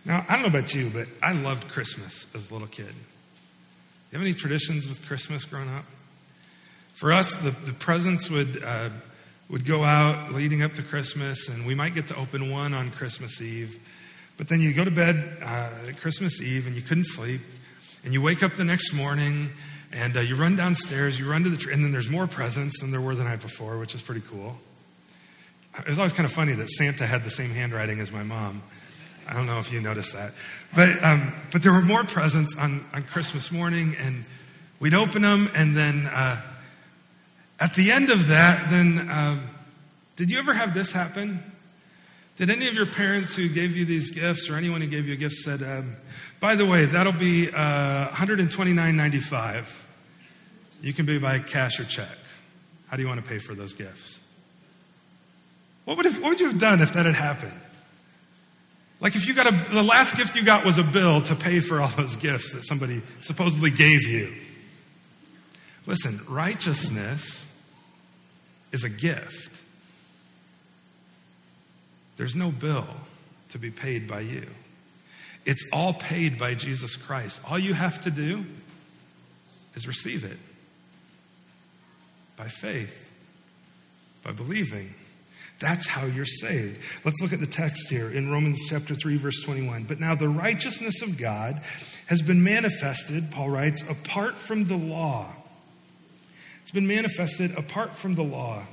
Now, 0.05 0.25
I 0.29 0.35
don't 0.35 0.43
know 0.43 0.59
about 0.59 0.75
you, 0.75 0.91
but 0.91 1.07
I 1.23 1.33
loved 1.33 1.69
Christmas 1.69 2.27
as 2.35 2.51
a 2.51 2.53
little 2.53 2.69
kid. 2.69 2.87
You 2.87 4.19
have 4.19 4.23
any 4.23 4.35
traditions 4.35 4.89
with 4.89 5.05
Christmas 5.07 5.45
growing 5.45 5.69
up? 5.69 5.85
For 6.95 7.13
us, 7.13 7.35
the, 7.35 7.51
the 7.51 7.73
presents 7.73 8.31
would, 8.31 8.63
uh, 8.63 8.91
would 9.51 9.67
go 9.67 9.85
out 9.85 10.33
leading 10.33 10.63
up 10.63 10.75
to 10.75 10.83
Christmas, 10.83 11.49
and 11.49 11.67
we 11.67 11.75
might 11.75 11.95
get 11.95 12.09
to 12.09 12.17
open 12.17 12.51
one 12.51 12.73
on 12.73 12.91
Christmas 12.91 13.41
Eve. 13.41 13.79
But 14.37 14.49
then 14.49 14.61
you 14.61 14.73
go 14.73 14.85
to 14.85 14.91
bed 14.91 15.39
uh, 15.43 15.71
Christmas 16.01 16.41
Eve 16.41 16.67
and 16.67 16.77
you 16.77 16.83
couldn't 16.83 17.07
sleep. 17.07 17.41
And 18.05 18.13
you 18.13 18.23
wake 18.23 18.43
up 18.43 18.55
the 18.55 18.65
next 18.65 18.93
morning 18.93 19.51
and 19.93 20.17
uh, 20.17 20.21
you 20.21 20.37
run 20.37 20.57
downstairs, 20.57 21.19
you 21.19 21.31
run 21.31 21.45
to 21.45 21.51
the 21.51 21.57
tree, 21.57 21.73
and 21.73 21.85
then 21.85 21.93
there's 21.93 22.09
more 22.09 22.27
presents 22.27 22.81
than 22.81 22.91
there 22.91 23.01
were 23.01 23.15
the 23.15 23.25
night 23.25 23.41
before, 23.41 23.79
which 23.79 23.95
is 23.95 24.03
pretty 24.03 24.23
cool. 24.29 24.59
It 25.79 25.89
was 25.89 25.99
always 25.99 26.13
kind 26.13 26.25
of 26.25 26.33
funny 26.33 26.53
that 26.53 26.71
Santa 26.71 27.07
had 27.07 27.25
the 27.25 27.31
same 27.31 27.51
handwriting 27.51 28.01
as 28.01 28.11
my 28.11 28.23
mom. 28.23 28.63
I 29.29 29.35
don't 29.35 29.47
know 29.47 29.59
if 29.59 29.73
you 29.73 29.81
noticed 29.81 30.13
that. 30.13 30.33
But, 30.75 31.03
um, 31.03 31.33
but 31.53 31.63
there 31.63 31.73
were 31.73 31.83
more 31.83 32.05
presents 32.05 32.57
on, 32.57 32.85
on 32.95 33.03
Christmas 33.03 33.51
morning, 33.51 33.97
and 33.99 34.25
We'd 34.79 34.93
open 34.93 35.23
them, 35.23 35.51
and 35.55 35.75
then 35.75 36.07
uh, 36.07 36.41
at 37.59 37.75
the 37.75 37.93
end 37.93 38.11
of 38.11 38.29
that, 38.29 38.69
then 38.69 39.09
um, 39.11 39.49
did 40.17 40.31
you 40.31 40.39
ever 40.39 40.53
have 40.53 40.75
this 40.75 40.93
happen? 40.93 41.43
Did 42.37 42.51
any 42.51 42.69
of 42.69 42.75
your 42.75 42.87
parents 42.87 43.35
who 43.35 43.49
gave 43.49 43.77
you 43.77 43.85
these 43.85 44.11
gifts, 44.11 44.51
or 44.51 44.57
anyone 44.57 44.81
who 44.81 44.87
gave 44.87 45.07
you 45.07 45.15
a 45.15 45.17
gift, 45.17 45.37
said, 45.37 45.63
um, 45.63 45.97
"By 46.39 46.55
the 46.55 46.67
way, 46.67 46.85
that'll 46.85 47.13
be 47.13 47.51
uh, 47.51 48.09
129.95. 48.09 49.83
You 50.83 50.93
can 50.93 51.07
pay 51.07 51.19
by 51.19 51.39
cash 51.39 51.81
or 51.81 51.85
check. 51.85 52.19
How 52.89 52.97
do 52.97 53.03
you 53.03 53.09
want 53.09 53.25
to 53.25 53.29
pay 53.29 53.39
for 53.39 53.55
those 53.55 53.73
gifts?" 53.73 54.21
What 55.87 55.97
would, 55.99 56.07
have, 56.07 56.21
what 56.21 56.31
would 56.31 56.41
you 56.41 56.49
have 56.49 56.59
done 56.59 56.81
if 56.81 56.93
that 56.95 57.07
had 57.07 57.15
happened? 57.15 57.55
Like 59.01 59.15
if 59.15 59.27
you 59.27 59.35
got 59.35 59.47
a, 59.47 59.73
the 59.73 59.83
last 59.83 60.17
gift 60.17 60.35
you 60.35 60.45
got 60.45 60.65
was 60.65 60.79
a 60.79 60.83
bill 60.83 61.23
to 61.23 61.37
pay 61.37 61.61
for 61.61 61.81
all 61.81 61.89
those 61.89 62.17
gifts 62.17 62.53
that 62.53 62.65
somebody 62.65 63.03
supposedly 63.21 63.71
gave 63.71 64.03
you. 64.03 64.33
Listen, 65.87 66.21
righteousness 66.29 67.47
is 68.73 68.85
a 68.85 68.89
gift. 68.89 69.56
There's 72.17 72.35
no 72.35 72.51
bill 72.51 72.87
to 73.51 73.59
be 73.59 73.71
paid 73.71 74.09
by 74.09 74.21
you. 74.21 74.47
It's 75.45 75.65
all 75.73 75.95
paid 75.95 76.39
by 76.39 76.55
Jesus 76.55 76.97
Christ. 76.97 77.41
All 77.49 77.59
you 77.59 77.75
have 77.75 78.03
to 78.03 78.11
do 78.11 78.45
is 79.75 79.87
receive 79.87 80.25
it 80.25 80.39
by 82.37 82.49
faith, 82.49 83.11
by 84.23 84.33
believing. 84.33 84.93
That's 85.59 85.87
how 85.87 86.05
you're 86.05 86.27
saved. 86.27 86.79
Let's 87.05 87.23
look 87.23 87.33
at 87.33 87.41
the 87.41 87.47
text 87.47 87.89
here 87.89 88.11
in 88.11 88.31
Romans 88.31 88.67
chapter 88.69 88.95
3 88.95 89.17
verse 89.17 89.43
21. 89.43 89.85
But 89.85 90.01
now 90.01 90.15
the 90.15 90.29
righteousness 90.29 91.01
of 91.01 91.17
God 91.17 91.63
has 92.09 92.21
been 92.21 92.43
manifested, 92.43 93.31
Paul 93.31 93.51
writes, 93.51 93.83
apart 93.89 94.37
from 94.37 94.67
the 94.67 94.77
law. 94.77 95.33
It's 96.63 96.73
been 96.73 96.87
manifested 96.87 97.57
apart 97.57 97.93
from 97.93 98.17
the 98.17 98.25
law. 98.25 98.65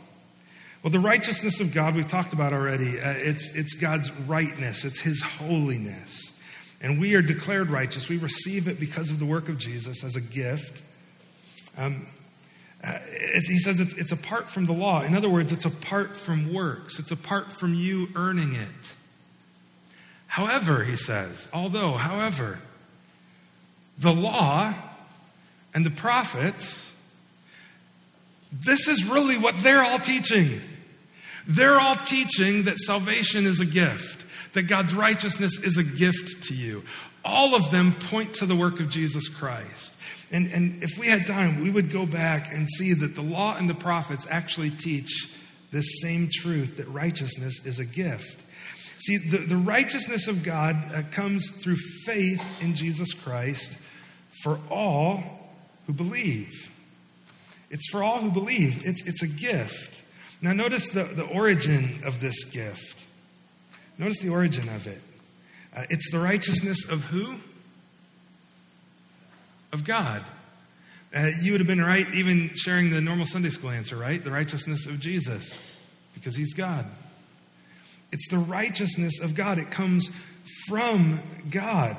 Well, 0.83 0.91
the 0.91 0.99
righteousness 0.99 1.61
of 1.61 1.73
God 1.73 1.95
we've 1.95 2.07
talked 2.07 2.33
about 2.33 2.51
already. 2.51 2.99
Uh, 2.99 3.13
it's, 3.15 3.49
it's 3.55 3.73
God's 3.73 4.11
rightness, 4.11 4.83
it's 4.83 4.99
His 4.99 5.21
holiness. 5.21 6.33
And 6.81 6.99
we 6.99 7.15
are 7.15 7.21
declared 7.21 7.69
righteous. 7.69 8.09
We 8.09 8.17
receive 8.17 8.67
it 8.67 8.77
because 8.77 9.09
of 9.09 9.17
the 9.17 9.25
work 9.25 9.47
of 9.47 9.57
Jesus 9.57 10.03
as 10.03 10.17
a 10.17 10.21
gift. 10.21 10.81
Um, 11.77 12.07
uh, 12.83 12.99
he 13.47 13.57
says 13.59 13.79
it's, 13.79 13.93
it's 13.93 14.11
apart 14.11 14.49
from 14.49 14.65
the 14.65 14.73
law. 14.73 15.01
In 15.03 15.15
other 15.15 15.29
words, 15.29 15.53
it's 15.53 15.63
apart 15.63 16.17
from 16.17 16.53
works, 16.53 16.99
it's 16.99 17.11
apart 17.11 17.49
from 17.53 17.73
you 17.73 18.09
earning 18.15 18.53
it. 18.53 18.67
However, 20.27 20.83
he 20.83 20.97
says, 20.97 21.47
although, 21.53 21.93
however, 21.93 22.59
the 23.97 24.11
law 24.11 24.73
and 25.73 25.85
the 25.85 25.91
prophets, 25.91 26.93
this 28.51 28.89
is 28.89 29.05
really 29.05 29.37
what 29.37 29.55
they're 29.63 29.81
all 29.81 29.99
teaching. 29.99 30.59
They're 31.47 31.79
all 31.79 31.97
teaching 31.97 32.63
that 32.63 32.79
salvation 32.79 33.45
is 33.45 33.59
a 33.59 33.65
gift, 33.65 34.25
that 34.53 34.63
God's 34.63 34.93
righteousness 34.93 35.61
is 35.63 35.77
a 35.77 35.83
gift 35.83 36.43
to 36.45 36.55
you. 36.55 36.83
All 37.25 37.55
of 37.55 37.71
them 37.71 37.93
point 37.93 38.35
to 38.35 38.45
the 38.45 38.55
work 38.55 38.79
of 38.79 38.89
Jesus 38.89 39.29
Christ. 39.29 39.93
And, 40.31 40.51
and 40.51 40.83
if 40.83 40.97
we 40.97 41.07
had 41.07 41.27
time, 41.27 41.61
we 41.61 41.69
would 41.69 41.91
go 41.91 42.05
back 42.05 42.51
and 42.51 42.67
see 42.69 42.93
that 42.93 43.15
the 43.15 43.21
law 43.21 43.55
and 43.55 43.69
the 43.69 43.75
prophets 43.75 44.25
actually 44.29 44.71
teach 44.71 45.31
this 45.71 46.01
same 46.01 46.29
truth 46.31 46.77
that 46.77 46.87
righteousness 46.87 47.65
is 47.65 47.79
a 47.79 47.85
gift. 47.85 48.41
See, 48.99 49.17
the, 49.17 49.37
the 49.39 49.57
righteousness 49.57 50.27
of 50.27 50.43
God 50.43 50.75
uh, 50.93 51.03
comes 51.11 51.49
through 51.49 51.75
faith 52.05 52.41
in 52.61 52.73
Jesus 52.73 53.13
Christ 53.13 53.77
for 54.43 54.59
all 54.69 55.23
who 55.85 55.93
believe. 55.93 56.71
It's 57.69 57.89
for 57.91 58.03
all 58.03 58.19
who 58.19 58.31
believe, 58.31 58.85
it's, 58.85 59.05
it's 59.05 59.23
a 59.23 59.27
gift. 59.27 60.02
Now, 60.43 60.53
notice 60.53 60.89
the, 60.89 61.05
the 61.05 61.25
origin 61.25 62.01
of 62.05 62.19
this 62.19 62.43
gift. 62.43 63.03
Notice 63.97 64.19
the 64.19 64.29
origin 64.29 64.69
of 64.69 64.85
it. 64.85 65.01
Uh, 65.75 65.85
it's 65.89 66.11
the 66.11 66.19
righteousness 66.19 66.87
of 66.87 67.05
who? 67.05 67.37
of 69.73 69.83
God. 69.83 70.23
Uh, 71.13 71.31
you 71.41 71.51
would 71.51 71.59
have 71.59 71.67
been 71.67 71.83
right 71.83 72.07
even 72.13 72.51
sharing 72.53 72.91
the 72.91 73.01
normal 73.01 73.25
Sunday 73.25 73.49
school 73.49 73.71
answer, 73.71 73.97
right? 73.97 74.23
The 74.23 74.31
righteousness 74.31 74.85
of 74.85 74.99
Jesus, 74.99 75.59
because 76.13 76.35
he's 76.35 76.53
God. 76.53 76.85
It's 78.11 78.29
the 78.29 78.37
righteousness 78.37 79.19
of 79.19 79.35
God, 79.35 79.57
it 79.57 79.71
comes 79.71 80.11
from 80.67 81.19
God. 81.49 81.97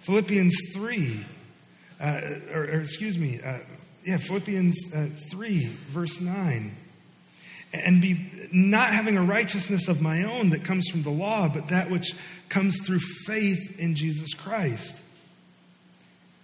Philippians 0.00 0.54
3, 0.74 1.24
uh, 2.00 2.20
or, 2.52 2.62
or, 2.62 2.80
excuse 2.80 3.16
me, 3.16 3.38
uh, 3.44 3.60
yeah, 4.04 4.16
Philippians 4.16 4.92
uh, 4.92 5.06
3, 5.30 5.66
verse 5.90 6.20
9. 6.20 6.76
And 7.72 8.02
be 8.02 8.30
not 8.52 8.90
having 8.90 9.16
a 9.16 9.22
righteousness 9.22 9.88
of 9.88 10.02
my 10.02 10.24
own 10.24 10.50
that 10.50 10.62
comes 10.62 10.88
from 10.88 11.02
the 11.02 11.10
law, 11.10 11.48
but 11.48 11.68
that 11.68 11.90
which 11.90 12.14
comes 12.48 12.76
through 12.84 13.00
faith 13.26 13.80
in 13.80 13.94
Jesus 13.94 14.34
Christ. 14.34 15.00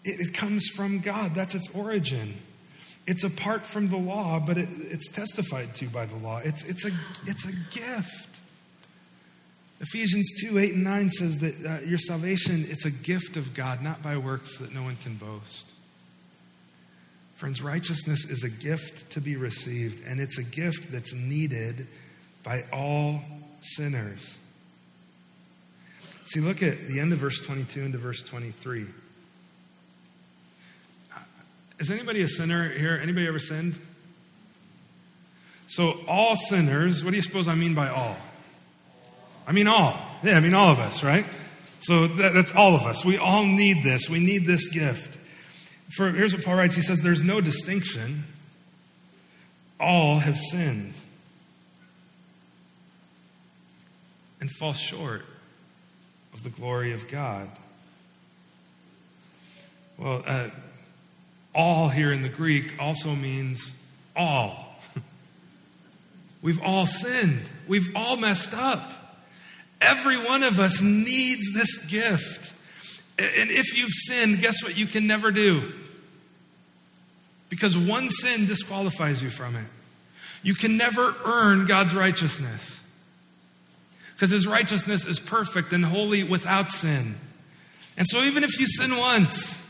It, 0.05 0.21
it 0.21 0.35
comes 0.35 0.67
from 0.75 1.01
God. 1.01 1.35
That's 1.35 1.55
its 1.55 1.69
origin. 1.75 2.35
It's 3.07 3.25
apart 3.25 3.65
from 3.65 3.89
the 3.89 3.97
law, 3.97 4.39
but 4.39 4.59
it, 4.59 4.69
it's 4.79 5.09
testified 5.09 5.75
to 5.77 5.89
by 5.89 6.07
the 6.07 6.17
law. 6.17 6.39
It's, 6.45 6.65
it's, 6.65 6.85
a, 6.85 6.91
it's 7.27 7.47
a 7.47 7.53
gift. 7.75 8.29
Ephesians 9.81 10.31
2 10.43 10.59
8 10.59 10.75
and 10.75 10.85
9 10.85 11.11
says 11.11 11.39
that 11.39 11.65
uh, 11.65 11.81
your 11.87 11.99
salvation, 11.99 12.67
it's 12.69 12.85
a 12.85 12.91
gift 12.91 13.37
of 13.37 13.55
God, 13.55 13.83
not 13.83 14.03
by 14.03 14.17
works 14.17 14.59
that 14.59 14.75
no 14.75 14.83
one 14.83 14.97
can 14.97 15.15
boast. 15.15 15.67
Friends, 17.39 17.63
righteousness 17.63 18.25
is 18.25 18.43
a 18.43 18.49
gift 18.49 19.13
to 19.13 19.21
be 19.21 19.37
received, 19.37 20.05
and 20.09 20.21
it's 20.21 20.39
a 20.39 20.43
gift 20.43 20.91
that's 20.91 21.15
needed 21.15 21.87
by 22.43 22.65
all 22.73 23.21
sinners. 23.61 24.37
See, 26.25 26.41
look 26.41 26.65
at 26.65 26.89
the 26.89 26.99
end 26.99 27.13
of 27.13 27.21
verse 27.21 27.39
22 27.39 27.81
into 27.81 27.97
verse 27.97 28.23
23. 28.23 28.87
Is 31.79 31.93
anybody 31.93 32.23
a 32.23 32.29
sinner 32.29 32.69
here? 32.71 32.99
Anybody 33.01 33.29
ever 33.29 33.39
sinned? 33.39 33.77
So, 35.69 36.01
all 36.09 36.35
sinners, 36.35 37.05
what 37.05 37.11
do 37.11 37.17
you 37.17 37.23
suppose 37.23 37.47
I 37.47 37.55
mean 37.55 37.73
by 37.73 37.89
all? 37.89 38.17
I 39.47 39.53
mean 39.53 39.69
all. 39.69 39.97
Yeah, 40.25 40.37
I 40.37 40.41
mean 40.41 40.55
all 40.55 40.73
of 40.73 40.81
us, 40.81 41.05
right? 41.05 41.25
So 41.83 42.09
that, 42.09 42.35
that's 42.35 42.51
all 42.51 42.75
of 42.75 42.83
us. 42.83 43.05
We 43.05 43.17
all 43.17 43.45
need 43.45 43.85
this. 43.85 44.11
We 44.11 44.19
need 44.19 44.45
this 44.45 44.67
gift. 44.67 45.18
For 45.97 46.11
here's 46.11 46.35
what 46.35 46.45
Paul 46.45 46.57
writes. 46.57 46.77
He 46.77 46.83
says, 46.83 47.01
"There's 47.01 47.23
no 47.23 47.41
distinction. 47.41 48.25
All 49.81 50.19
have 50.19 50.37
sinned 50.37 50.95
and 54.41 54.51
fall 54.51 54.75
short 54.75 55.25
of 56.35 56.43
the 56.43 56.51
glory 56.51 56.93
of 56.93 57.09
God." 57.09 57.49
Well, 59.97 60.23
uh, 60.27 60.51
all 61.55 61.89
here 61.89 62.13
in 62.13 62.23
the 62.23 62.29
Greek 62.29 62.81
also 62.81 63.15
means 63.17 63.73
all. 64.15 64.77
We've 66.43 66.63
all 66.63 66.87
sinned. 66.87 67.43
We've 67.67 67.95
all 67.97 68.17
messed 68.17 68.55
up. 68.55 68.93
Every 69.81 70.17
one 70.17 70.43
of 70.43 70.61
us 70.61 70.81
needs 70.81 71.53
this 71.53 71.85
gift. 71.87 72.53
And 73.19 73.51
if 73.51 73.77
you've 73.77 73.93
sinned, 73.93 74.41
guess 74.41 74.63
what 74.63 74.79
you 74.79 74.87
can 74.87 75.07
never 75.07 75.33
do? 75.33 75.73
Because 77.49 77.77
one 77.77 78.11
sin 78.11 78.47
disqualifies 78.47 79.23
you 79.23 79.31
from 79.31 79.57
it. 79.57 79.67
You 80.43 80.55
can 80.55 80.77
never 80.77 81.15
earn 81.25 81.67
God's 81.67 81.95
righteousness. 81.95 82.79
Because 84.15 84.31
his 84.31 84.47
righteousness 84.47 85.05
is 85.05 85.19
perfect 85.19 85.73
and 85.73 85.85
holy 85.85 86.23
without 86.23 86.71
sin. 86.71 87.17
And 87.97 88.07
so 88.07 88.23
even 88.23 88.45
if 88.45 88.59
you 88.61 88.67
sin 88.67 88.97
once, 88.97 89.61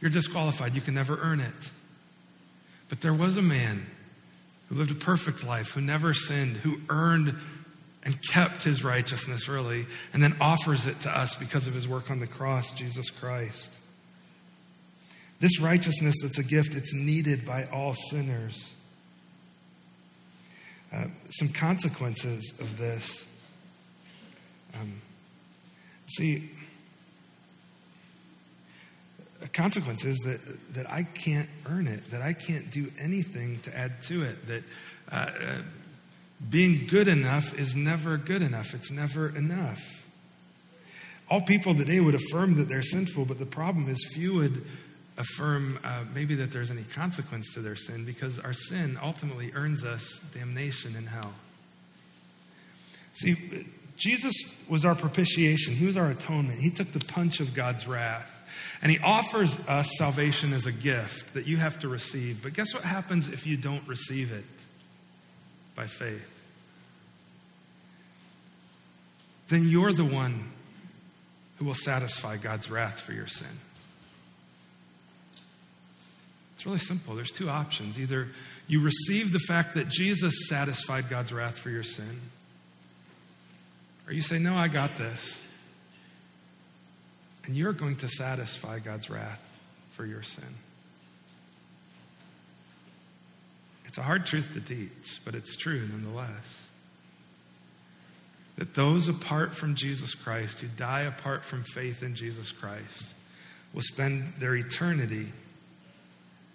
you're 0.00 0.10
disqualified. 0.10 0.74
You 0.74 0.80
can 0.80 0.94
never 0.94 1.18
earn 1.20 1.40
it. 1.40 1.70
But 2.88 3.00
there 3.00 3.14
was 3.14 3.36
a 3.36 3.42
man 3.42 3.86
who 4.68 4.76
lived 4.76 4.92
a 4.92 4.94
perfect 4.94 5.44
life, 5.44 5.72
who 5.72 5.80
never 5.80 6.14
sinned, 6.14 6.58
who 6.58 6.80
earned 6.88 7.36
and 8.02 8.16
kept 8.28 8.62
his 8.62 8.82
righteousness, 8.82 9.48
really, 9.48 9.86
and 10.12 10.22
then 10.22 10.34
offers 10.40 10.86
it 10.86 11.00
to 11.00 11.10
us 11.10 11.34
because 11.34 11.66
of 11.66 11.74
his 11.74 11.86
work 11.86 12.10
on 12.10 12.18
the 12.18 12.26
cross, 12.26 12.72
Jesus 12.72 13.10
Christ. 13.10 13.72
This 15.38 15.60
righteousness 15.60 16.16
that's 16.22 16.38
a 16.38 16.44
gift, 16.44 16.74
it's 16.74 16.94
needed 16.94 17.46
by 17.46 17.66
all 17.72 17.94
sinners. 17.94 18.74
Uh, 20.92 21.04
some 21.30 21.48
consequences 21.48 22.52
of 22.58 22.78
this. 22.78 23.24
Um, 24.74 25.00
see, 26.06 26.50
consequence 29.52 30.04
is 30.04 30.18
that, 30.18 30.40
that 30.74 30.90
I 30.90 31.02
can't 31.02 31.48
earn 31.66 31.86
it, 31.86 32.10
that 32.10 32.22
I 32.22 32.32
can't 32.32 32.70
do 32.70 32.90
anything 32.98 33.60
to 33.60 33.76
add 33.76 34.02
to 34.02 34.22
it, 34.22 34.46
that 34.46 34.62
uh, 35.10 35.14
uh, 35.14 35.58
being 36.48 36.86
good 36.86 37.08
enough 37.08 37.58
is 37.58 37.76
never 37.76 38.16
good 38.16 38.42
enough. 38.42 38.74
It's 38.74 38.90
never 38.90 39.28
enough. 39.28 39.82
All 41.28 41.40
people 41.40 41.74
today 41.74 42.00
would 42.00 42.14
affirm 42.14 42.54
that 42.56 42.68
they're 42.68 42.82
sinful, 42.82 43.26
but 43.26 43.38
the 43.38 43.46
problem 43.46 43.88
is 43.88 44.10
few 44.12 44.34
would 44.34 44.64
affirm 45.16 45.78
uh, 45.84 46.04
maybe 46.14 46.34
that 46.36 46.50
there's 46.50 46.70
any 46.70 46.82
consequence 46.82 47.52
to 47.54 47.60
their 47.60 47.76
sin 47.76 48.04
because 48.04 48.38
our 48.38 48.54
sin 48.54 48.98
ultimately 49.02 49.52
earns 49.54 49.84
us 49.84 50.20
damnation 50.34 50.96
in 50.96 51.06
hell. 51.06 51.32
See, 53.12 53.66
Jesus 53.96 54.34
was 54.68 54.84
our 54.84 54.94
propitiation, 54.94 55.74
He 55.74 55.86
was 55.86 55.96
our 55.96 56.10
atonement. 56.10 56.58
He 56.58 56.70
took 56.70 56.90
the 56.92 57.00
punch 57.00 57.40
of 57.40 57.54
God's 57.54 57.86
wrath. 57.86 58.36
And 58.82 58.90
He 58.90 58.98
offers 58.98 59.56
us 59.68 59.90
salvation 59.98 60.54
as 60.54 60.64
a 60.64 60.72
gift 60.72 61.34
that 61.34 61.46
you 61.46 61.58
have 61.58 61.78
to 61.80 61.88
receive. 61.88 62.42
But 62.42 62.54
guess 62.54 62.72
what 62.72 62.82
happens 62.82 63.28
if 63.28 63.46
you 63.46 63.58
don't 63.58 63.86
receive 63.86 64.32
it 64.32 64.44
by 65.76 65.86
faith? 65.86 66.29
Then 69.50 69.68
you're 69.68 69.92
the 69.92 70.04
one 70.04 70.44
who 71.58 71.64
will 71.64 71.74
satisfy 71.74 72.36
God's 72.36 72.70
wrath 72.70 73.00
for 73.00 73.12
your 73.12 73.26
sin. 73.26 73.48
It's 76.54 76.64
really 76.64 76.78
simple. 76.78 77.16
There's 77.16 77.32
two 77.32 77.50
options. 77.50 77.98
Either 77.98 78.28
you 78.68 78.80
receive 78.80 79.32
the 79.32 79.40
fact 79.40 79.74
that 79.74 79.88
Jesus 79.88 80.48
satisfied 80.48 81.08
God's 81.08 81.32
wrath 81.32 81.58
for 81.58 81.70
your 81.70 81.82
sin, 81.82 82.20
or 84.06 84.12
you 84.12 84.22
say, 84.22 84.38
No, 84.38 84.54
I 84.54 84.68
got 84.68 84.96
this. 84.96 85.40
And 87.46 87.56
you're 87.56 87.72
going 87.72 87.96
to 87.96 88.08
satisfy 88.08 88.78
God's 88.78 89.10
wrath 89.10 89.52
for 89.92 90.06
your 90.06 90.22
sin. 90.22 90.54
It's 93.86 93.98
a 93.98 94.02
hard 94.02 94.26
truth 94.26 94.52
to 94.52 94.60
teach, 94.60 95.20
but 95.24 95.34
it's 95.34 95.56
true 95.56 95.88
nonetheless. 95.90 96.59
That 98.60 98.74
those 98.74 99.08
apart 99.08 99.54
from 99.54 99.74
Jesus 99.74 100.14
Christ, 100.14 100.60
who 100.60 100.66
die 100.76 101.00
apart 101.00 101.44
from 101.44 101.62
faith 101.62 102.02
in 102.02 102.14
Jesus 102.14 102.52
Christ, 102.52 103.06
will 103.72 103.80
spend 103.80 104.34
their 104.38 104.54
eternity 104.54 105.28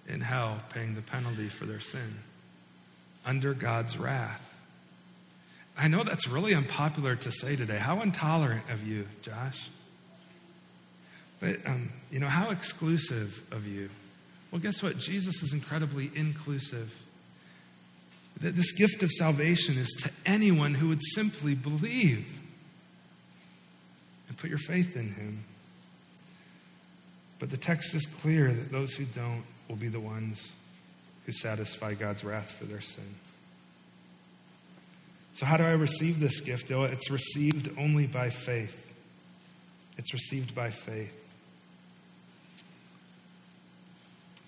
in 0.07 0.21
hell 0.21 0.61
paying 0.69 0.93
the 0.93 1.01
penalty 1.01 1.47
for 1.47 1.65
their 1.65 1.79
sin 1.79 2.19
under 3.25 3.55
God's 3.55 3.97
wrath. 3.97 4.53
I 5.75 5.87
know 5.87 6.03
that's 6.03 6.27
really 6.27 6.53
unpopular 6.53 7.15
to 7.15 7.31
say 7.31 7.55
today. 7.55 7.79
How 7.79 7.99
intolerant 8.03 8.69
of 8.69 8.87
you, 8.87 9.07
Josh. 9.23 9.67
But, 11.39 11.57
um, 11.65 11.91
you 12.11 12.19
know, 12.19 12.27
how 12.27 12.51
exclusive 12.51 13.43
of 13.51 13.65
you. 13.65 13.89
Well, 14.51 14.61
guess 14.61 14.83
what? 14.83 14.99
Jesus 14.99 15.41
is 15.41 15.53
incredibly 15.53 16.11
inclusive. 16.13 16.95
That 18.41 18.55
this 18.55 18.73
gift 18.73 19.01
of 19.01 19.11
salvation 19.11 19.77
is 19.77 19.89
to 20.03 20.11
anyone 20.25 20.73
who 20.73 20.89
would 20.89 21.01
simply 21.13 21.55
believe 21.55 22.25
and 24.27 24.37
put 24.37 24.49
your 24.49 24.59
faith 24.59 24.97
in 24.97 25.09
him. 25.13 25.43
But 27.39 27.49
the 27.49 27.57
text 27.57 27.93
is 27.93 28.05
clear 28.05 28.51
that 28.51 28.71
those 28.71 28.93
who 28.95 29.05
don't 29.05 29.43
will 29.67 29.75
be 29.75 29.87
the 29.87 29.99
ones 29.99 30.53
who 31.25 31.31
satisfy 31.31 31.93
God's 31.93 32.23
wrath 32.23 32.51
for 32.51 32.65
their 32.65 32.81
sin. 32.81 33.15
So, 35.35 35.45
how 35.45 35.57
do 35.57 35.63
I 35.63 35.71
receive 35.71 36.19
this 36.19 36.39
gift? 36.39 36.71
It's 36.71 37.11
received 37.11 37.77
only 37.77 38.07
by 38.07 38.29
faith. 38.29 38.81
It's 39.97 40.13
received 40.13 40.55
by 40.55 40.69
faith. 40.69 41.13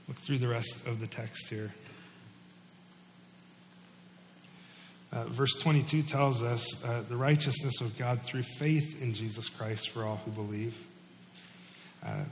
Look 0.08 0.17
through 0.17 0.38
the 0.38 0.47
rest 0.47 0.88
of 0.88 1.02
the 1.02 1.08
text 1.08 1.50
here. 1.50 1.73
Uh, 5.12 5.24
verse 5.26 5.56
22 5.56 6.04
tells 6.04 6.41
us 6.41 6.84
uh, 6.84 7.04
the 7.08 7.15
righteousness 7.15 7.80
of 7.82 7.98
God 7.98 8.22
through 8.24 8.43
faith 8.43 9.02
in 9.02 9.13
Jesus 9.13 9.50
Christ 9.50 9.89
for 9.89 10.04
all 10.04 10.17
who 10.17 10.32
believe. 10.32 10.78
Uh, 12.06 12.26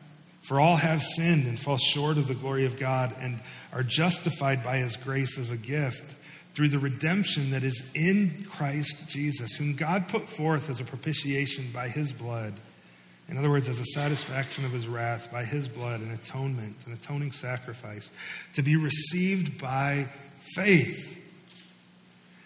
for 0.43 0.59
all 0.59 0.75
have 0.75 1.01
sinned 1.01 1.47
and 1.47 1.59
fall 1.59 1.77
short 1.77 2.17
of 2.17 2.27
the 2.27 2.35
glory 2.35 2.65
of 2.65 2.77
God 2.77 3.15
and 3.19 3.39
are 3.73 3.81
justified 3.81 4.63
by 4.63 4.77
his 4.77 4.95
grace 4.95 5.39
as 5.39 5.49
a 5.49 5.57
gift 5.57 6.15
through 6.53 6.69
the 6.69 6.79
redemption 6.79 7.51
that 7.51 7.63
is 7.63 7.81
in 7.95 8.45
Christ 8.49 9.09
Jesus, 9.09 9.55
whom 9.55 9.75
God 9.75 10.07
put 10.07 10.29
forth 10.29 10.69
as 10.69 10.79
a 10.79 10.83
propitiation 10.83 11.69
by 11.73 11.87
his 11.87 12.11
blood. 12.11 12.53
In 13.27 13.37
other 13.37 13.49
words, 13.49 13.67
as 13.67 13.79
a 13.79 13.85
satisfaction 13.85 14.65
of 14.65 14.71
his 14.71 14.87
wrath 14.87 15.31
by 15.31 15.43
his 15.43 15.67
blood, 15.67 16.01
an 16.01 16.11
atonement, 16.13 16.75
an 16.85 16.93
atoning 16.93 17.31
sacrifice, 17.31 18.11
to 18.53 18.61
be 18.61 18.75
received 18.75 19.59
by 19.59 20.07
faith. 20.53 21.17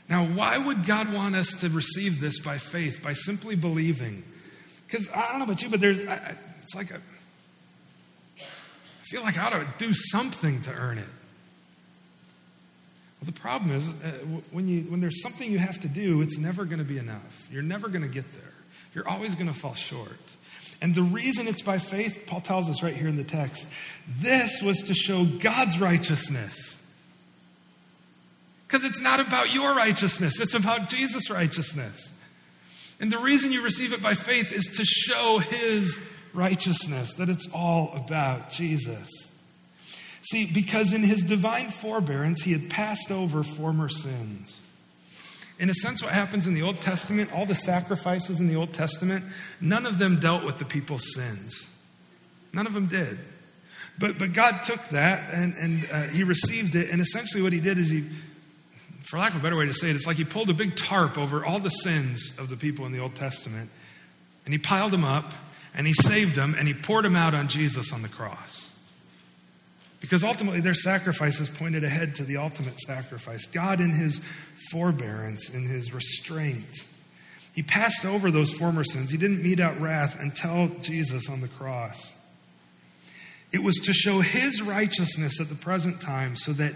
Now, 0.10 0.26
why 0.26 0.58
would 0.58 0.86
God 0.86 1.14
want 1.14 1.36
us 1.36 1.54
to 1.62 1.70
receive 1.70 2.20
this 2.20 2.40
by 2.40 2.58
faith, 2.58 3.04
by 3.04 3.14
simply 3.14 3.56
believing? 3.56 4.24
Because 4.88 5.08
I 5.14 5.30
don't 5.30 5.40
know 5.40 5.46
about 5.46 5.62
you, 5.62 5.70
but 5.70 5.80
there's, 5.80 6.00
I, 6.08 6.36
it's 6.64 6.74
like 6.74 6.90
a, 6.90 7.00
feel 9.04 9.22
like 9.22 9.38
I 9.38 9.46
ought 9.46 9.50
to 9.50 9.68
do 9.78 9.94
something 9.94 10.62
to 10.64 10.72
earn 10.72 10.98
it. 10.98 11.06
Well, 13.22 13.26
the 13.26 13.40
problem 13.40 13.72
is 13.72 13.88
uh, 13.88 14.12
when, 14.52 14.68
you, 14.68 14.82
when 14.84 15.02
there's 15.02 15.22
something 15.22 15.52
you 15.52 15.60
have 15.60 15.80
to 15.82 15.88
do, 15.88 16.22
it's 16.22 16.38
never 16.38 16.66
going 16.66 16.80
to 16.80 16.86
be 16.86 16.98
enough. 16.98 17.48
You're 17.52 17.64
never 17.64 17.88
going 17.90 18.04
to 18.04 18.08
get 18.08 18.32
there. 18.34 18.54
You're 18.96 19.08
always 19.08 19.36
going 19.36 19.48
to 19.48 19.54
fall 19.54 19.76
short. 19.76 20.10
And 20.82 20.96
the 20.96 21.04
reason 21.04 21.48
it's 21.48 21.62
by 21.62 21.78
faith, 21.78 22.24
Paul 22.26 22.42
tells 22.42 22.70
us 22.70 22.82
right 22.82 22.96
here 22.96 23.10
in 23.10 23.18
the 23.18 23.24
text, 23.24 23.68
this 24.08 24.62
was 24.62 24.84
to 24.84 24.94
show 24.94 25.26
God's 25.26 25.80
righteousness. 25.80 26.79
Because 28.70 28.84
it's 28.84 29.02
not 29.02 29.20
about 29.20 29.52
your 29.52 29.76
righteousness, 29.76 30.40
it's 30.40 30.54
about 30.54 30.90
Jesus' 30.90 31.32
righteousness. 31.32 32.08
And 33.00 33.12
the 33.12 33.18
reason 33.18 33.52
you 33.52 33.64
receive 33.64 33.94
it 33.94 34.02
by 34.02 34.14
faith 34.14 34.54
is 34.54 34.66
to 34.78 34.86
show 34.86 35.40
his 35.40 36.00
righteousness, 36.36 37.14
that 37.14 37.30
it's 37.30 37.48
all 37.52 37.92
about 37.96 38.52
Jesus. 38.52 39.10
See, 40.22 40.46
because 40.54 40.94
in 40.94 41.02
his 41.02 41.24
divine 41.24 41.72
forbearance, 41.72 42.44
he 42.44 42.52
had 42.52 42.70
passed 42.70 43.10
over 43.10 43.42
former 43.42 43.90
sins. 43.90 44.62
In 45.58 45.72
a 45.72 45.74
sense, 45.74 46.04
what 46.04 46.14
happens 46.14 46.46
in 46.46 46.54
the 46.54 46.62
Old 46.62 46.78
Testament, 46.78 47.34
all 47.34 47.48
the 47.48 47.56
sacrifices 47.56 48.40
in 48.40 48.48
the 48.48 48.56
Old 48.56 48.72
Testament, 48.72 49.26
none 49.60 49.88
of 49.88 49.98
them 49.98 50.20
dealt 50.20 50.44
with 50.44 50.60
the 50.60 50.66
people's 50.66 51.12
sins. 51.16 51.68
None 52.54 52.68
of 52.68 52.74
them 52.74 52.86
did. 52.86 53.18
But, 53.98 54.20
but 54.20 54.34
God 54.34 54.62
took 54.64 54.82
that 54.90 55.34
and, 55.34 55.56
and 55.56 55.90
uh, 55.92 56.04
he 56.04 56.24
received 56.24 56.76
it. 56.76 56.92
And 56.92 57.02
essentially, 57.02 57.42
what 57.42 57.52
he 57.52 57.60
did 57.60 57.80
is 57.80 57.90
he, 57.90 58.06
for 59.04 59.18
lack 59.18 59.34
of 59.34 59.40
a 59.40 59.44
better 59.44 59.56
way 59.56 59.66
to 59.66 59.74
say 59.74 59.90
it, 59.90 59.96
it's 59.96 60.08
like 60.08 60.18
he 60.18 60.26
pulled 60.26 60.50
a 60.50 60.54
big 60.54 60.76
tarp 60.76 61.18
over 61.18 61.46
all 61.46 61.60
the 61.60 61.70
sins 61.70 62.32
of 62.38 62.50
the 62.50 62.58
people 62.58 62.86
in 62.86 62.92
the 62.92 63.00
Old 63.00 63.16
Testament 63.16 63.70
and 64.46 64.54
he 64.54 64.58
piled 64.58 64.92
them 64.92 65.04
up 65.04 65.34
and 65.76 65.86
he 65.86 65.94
saved 65.94 66.36
them 66.36 66.56
and 66.58 66.68
he 66.68 66.74
poured 66.74 67.06
them 67.06 67.16
out 67.16 67.34
on 67.34 67.48
Jesus 67.48 67.94
on 67.94 68.02
the 68.02 68.10
cross. 68.10 68.76
Because 70.02 70.24
ultimately 70.24 70.62
their 70.62 70.74
sacrifices 70.74 71.50
pointed 71.50 71.84
ahead 71.84 72.16
to 72.16 72.24
the 72.24 72.38
ultimate 72.38 72.80
sacrifice. 72.80 73.46
God, 73.46 73.82
in 73.82 73.92
his 73.92 74.22
forbearance, 74.72 75.50
in 75.50 75.66
his 75.66 75.94
restraint, 75.94 76.86
he 77.54 77.64
passed 77.64 78.06
over 78.06 78.32
those 78.32 78.54
former 78.54 78.84
sins. 78.84 79.12
He 79.12 79.18
didn't 79.18 79.44
mete 79.44 79.60
out 79.60 79.80
wrath 79.82 80.18
until 80.20 80.70
Jesus 80.82 81.30
on 81.30 81.42
the 81.42 81.48
cross. 81.48 82.16
It 83.52 83.64
was 83.64 83.76
to 83.78 83.94
show 83.94 84.22
his 84.22 84.62
righteousness 84.62 85.42
at 85.42 85.50
the 85.50 85.56
present 85.56 86.00
time 86.00 86.36
so 86.36 86.54
that 86.54 86.74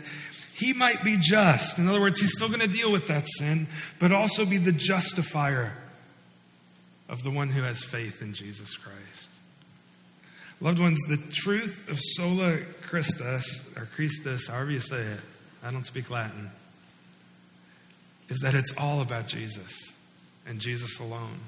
he 0.55 0.73
might 0.73 1.03
be 1.03 1.17
just. 1.19 1.77
In 1.77 1.87
other 1.87 1.99
words, 1.99 2.19
he's 2.19 2.33
still 2.33 2.47
going 2.47 2.59
to 2.59 2.67
deal 2.67 2.91
with 2.91 3.07
that 3.07 3.27
sin, 3.37 3.67
but 3.99 4.11
also 4.11 4.45
be 4.45 4.57
the 4.57 4.71
justifier 4.71 5.73
of 7.09 7.23
the 7.23 7.31
one 7.31 7.49
who 7.49 7.63
has 7.63 7.83
faith 7.83 8.21
in 8.21 8.33
Jesus 8.33 8.77
Christ. 8.77 9.29
Loved 10.61 10.79
ones, 10.79 10.99
the 11.09 11.17
truth 11.31 11.89
of 11.89 11.99
sola 11.99 12.57
Christus, 12.81 13.71
or 13.75 13.87
Christus, 13.95 14.47
however 14.47 14.71
you 14.71 14.79
say 14.79 15.01
it, 15.01 15.19
I 15.63 15.71
don't 15.71 15.85
speak 15.85 16.09
Latin, 16.09 16.49
is 18.29 18.39
that 18.41 18.53
it's 18.53 18.73
all 18.77 19.01
about 19.01 19.27
Jesus 19.27 19.93
and 20.47 20.59
Jesus 20.59 20.99
alone. 20.99 21.39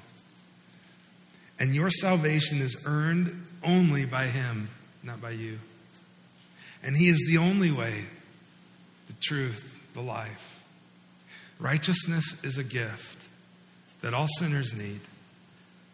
And 1.58 1.74
your 1.74 1.90
salvation 1.90 2.58
is 2.58 2.76
earned 2.84 3.46
only 3.62 4.04
by 4.04 4.26
Him, 4.26 4.68
not 5.02 5.20
by 5.22 5.30
you. 5.30 5.58
And 6.82 6.96
He 6.96 7.08
is 7.08 7.24
the 7.28 7.38
only 7.38 7.70
way, 7.70 8.04
truth, 9.20 9.80
the 9.94 10.00
life. 10.00 10.64
Righteousness 11.58 12.44
is 12.44 12.58
a 12.58 12.64
gift 12.64 13.22
that 14.02 14.14
all 14.14 14.26
sinners 14.38 14.74
need 14.74 15.00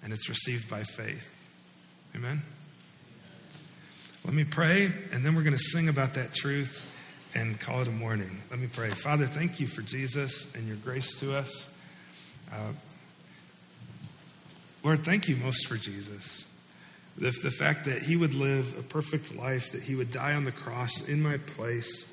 and 0.02 0.12
it's 0.12 0.28
received 0.28 0.68
by 0.68 0.82
faith. 0.82 1.28
Amen? 2.14 2.42
Let 4.24 4.34
me 4.34 4.44
pray, 4.44 4.86
and 5.12 5.24
then 5.24 5.34
we're 5.34 5.42
going 5.42 5.56
to 5.56 5.62
sing 5.62 5.88
about 5.88 6.14
that 6.14 6.34
truth 6.34 6.88
and 7.34 7.58
call 7.58 7.80
it 7.80 7.88
a 7.88 7.92
morning. 7.92 8.30
Let 8.50 8.60
me 8.60 8.66
pray. 8.66 8.90
Father, 8.90 9.26
thank 9.26 9.58
you 9.58 9.66
for 9.66 9.82
Jesus 9.82 10.46
and 10.54 10.66
your 10.66 10.76
grace 10.76 11.18
to 11.20 11.36
us. 11.36 11.68
Uh, 12.52 12.72
Lord, 14.84 15.04
thank 15.04 15.28
you 15.28 15.36
most 15.36 15.66
for 15.66 15.76
Jesus. 15.76 16.46
The 17.16 17.32
fact 17.32 17.84
that 17.86 18.02
he 18.02 18.16
would 18.16 18.34
live 18.34 18.78
a 18.78 18.82
perfect 18.82 19.36
life, 19.36 19.72
that 19.72 19.82
he 19.82 19.94
would 19.94 20.12
die 20.12 20.34
on 20.34 20.44
the 20.44 20.52
cross 20.52 21.08
in 21.08 21.22
my 21.22 21.36
place, 21.36 22.06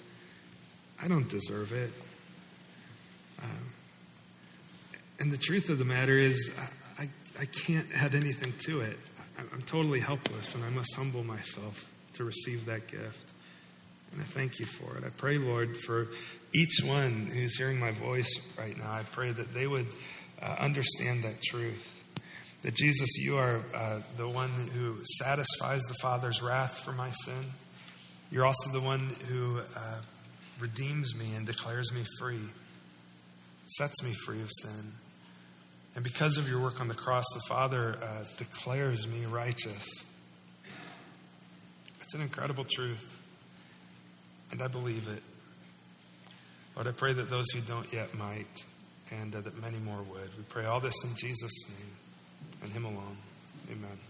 I 1.01 1.07
don't 1.07 1.29
deserve 1.29 1.71
it. 1.71 1.91
Uh, 3.41 3.45
and 5.19 5.31
the 5.31 5.37
truth 5.37 5.69
of 5.69 5.79
the 5.79 5.85
matter 5.85 6.17
is, 6.17 6.51
I 6.57 6.69
I 7.39 7.45
can't 7.45 7.87
add 7.95 8.15
anything 8.15 8.53
to 8.65 8.81
it. 8.81 8.97
I'm 9.53 9.61
totally 9.61 10.01
helpless 10.01 10.55
and 10.55 10.63
I 10.65 10.69
must 10.69 10.93
humble 10.93 11.23
myself 11.23 11.89
to 12.15 12.25
receive 12.25 12.65
that 12.65 12.87
gift. 12.87 13.31
And 14.11 14.19
I 14.19 14.25
thank 14.25 14.59
you 14.59 14.65
for 14.65 14.97
it. 14.97 15.05
I 15.05 15.09
pray, 15.09 15.37
Lord, 15.37 15.77
for 15.77 16.09
each 16.53 16.81
one 16.83 17.29
who's 17.33 17.57
hearing 17.57 17.79
my 17.79 17.91
voice 17.91 18.29
right 18.57 18.77
now, 18.77 18.91
I 18.91 19.03
pray 19.03 19.31
that 19.31 19.53
they 19.53 19.67
would 19.67 19.87
uh, 20.41 20.55
understand 20.59 21.23
that 21.23 21.41
truth. 21.41 22.03
That 22.63 22.73
Jesus, 22.73 23.17
you 23.19 23.37
are 23.37 23.61
uh, 23.73 24.01
the 24.17 24.27
one 24.27 24.49
who 24.73 24.97
satisfies 25.19 25.81
the 25.83 25.95
Father's 26.01 26.41
wrath 26.41 26.79
for 26.79 26.91
my 26.91 27.11
sin. 27.11 27.53
You're 28.31 28.45
also 28.45 28.71
the 28.73 28.81
one 28.81 29.15
who 29.29 29.59
uh, 29.77 30.01
redeems 30.59 31.15
me 31.15 31.35
and 31.35 31.45
declares 31.45 31.93
me 31.93 32.01
free, 32.19 32.49
sets 33.77 34.03
me 34.03 34.13
free 34.25 34.41
of 34.41 34.49
sin. 34.61 34.93
And 35.95 36.03
because 36.03 36.37
of 36.37 36.47
your 36.47 36.61
work 36.61 36.79
on 36.79 36.87
the 36.87 36.93
cross, 36.93 37.25
the 37.33 37.41
Father 37.47 37.97
uh, 38.01 38.23
declares 38.37 39.07
me 39.07 39.25
righteous. 39.25 40.05
It's 42.01 42.13
an 42.13 42.21
incredible 42.21 42.63
truth, 42.63 43.21
and 44.51 44.61
I 44.61 44.67
believe 44.67 45.07
it. 45.07 45.21
Lord, 46.75 46.87
I 46.87 46.91
pray 46.91 47.13
that 47.13 47.29
those 47.29 47.49
who 47.51 47.61
don't 47.61 47.91
yet 47.91 48.17
might, 48.17 48.47
and 49.11 49.35
uh, 49.35 49.41
that 49.41 49.61
many 49.61 49.79
more 49.79 50.01
would. 50.01 50.37
We 50.37 50.43
pray 50.47 50.65
all 50.65 50.79
this 50.79 50.95
in 51.03 51.15
Jesus' 51.15 51.69
name 51.69 51.89
and 52.63 52.71
Him 52.71 52.85
alone. 52.85 53.17
Amen. 53.71 54.08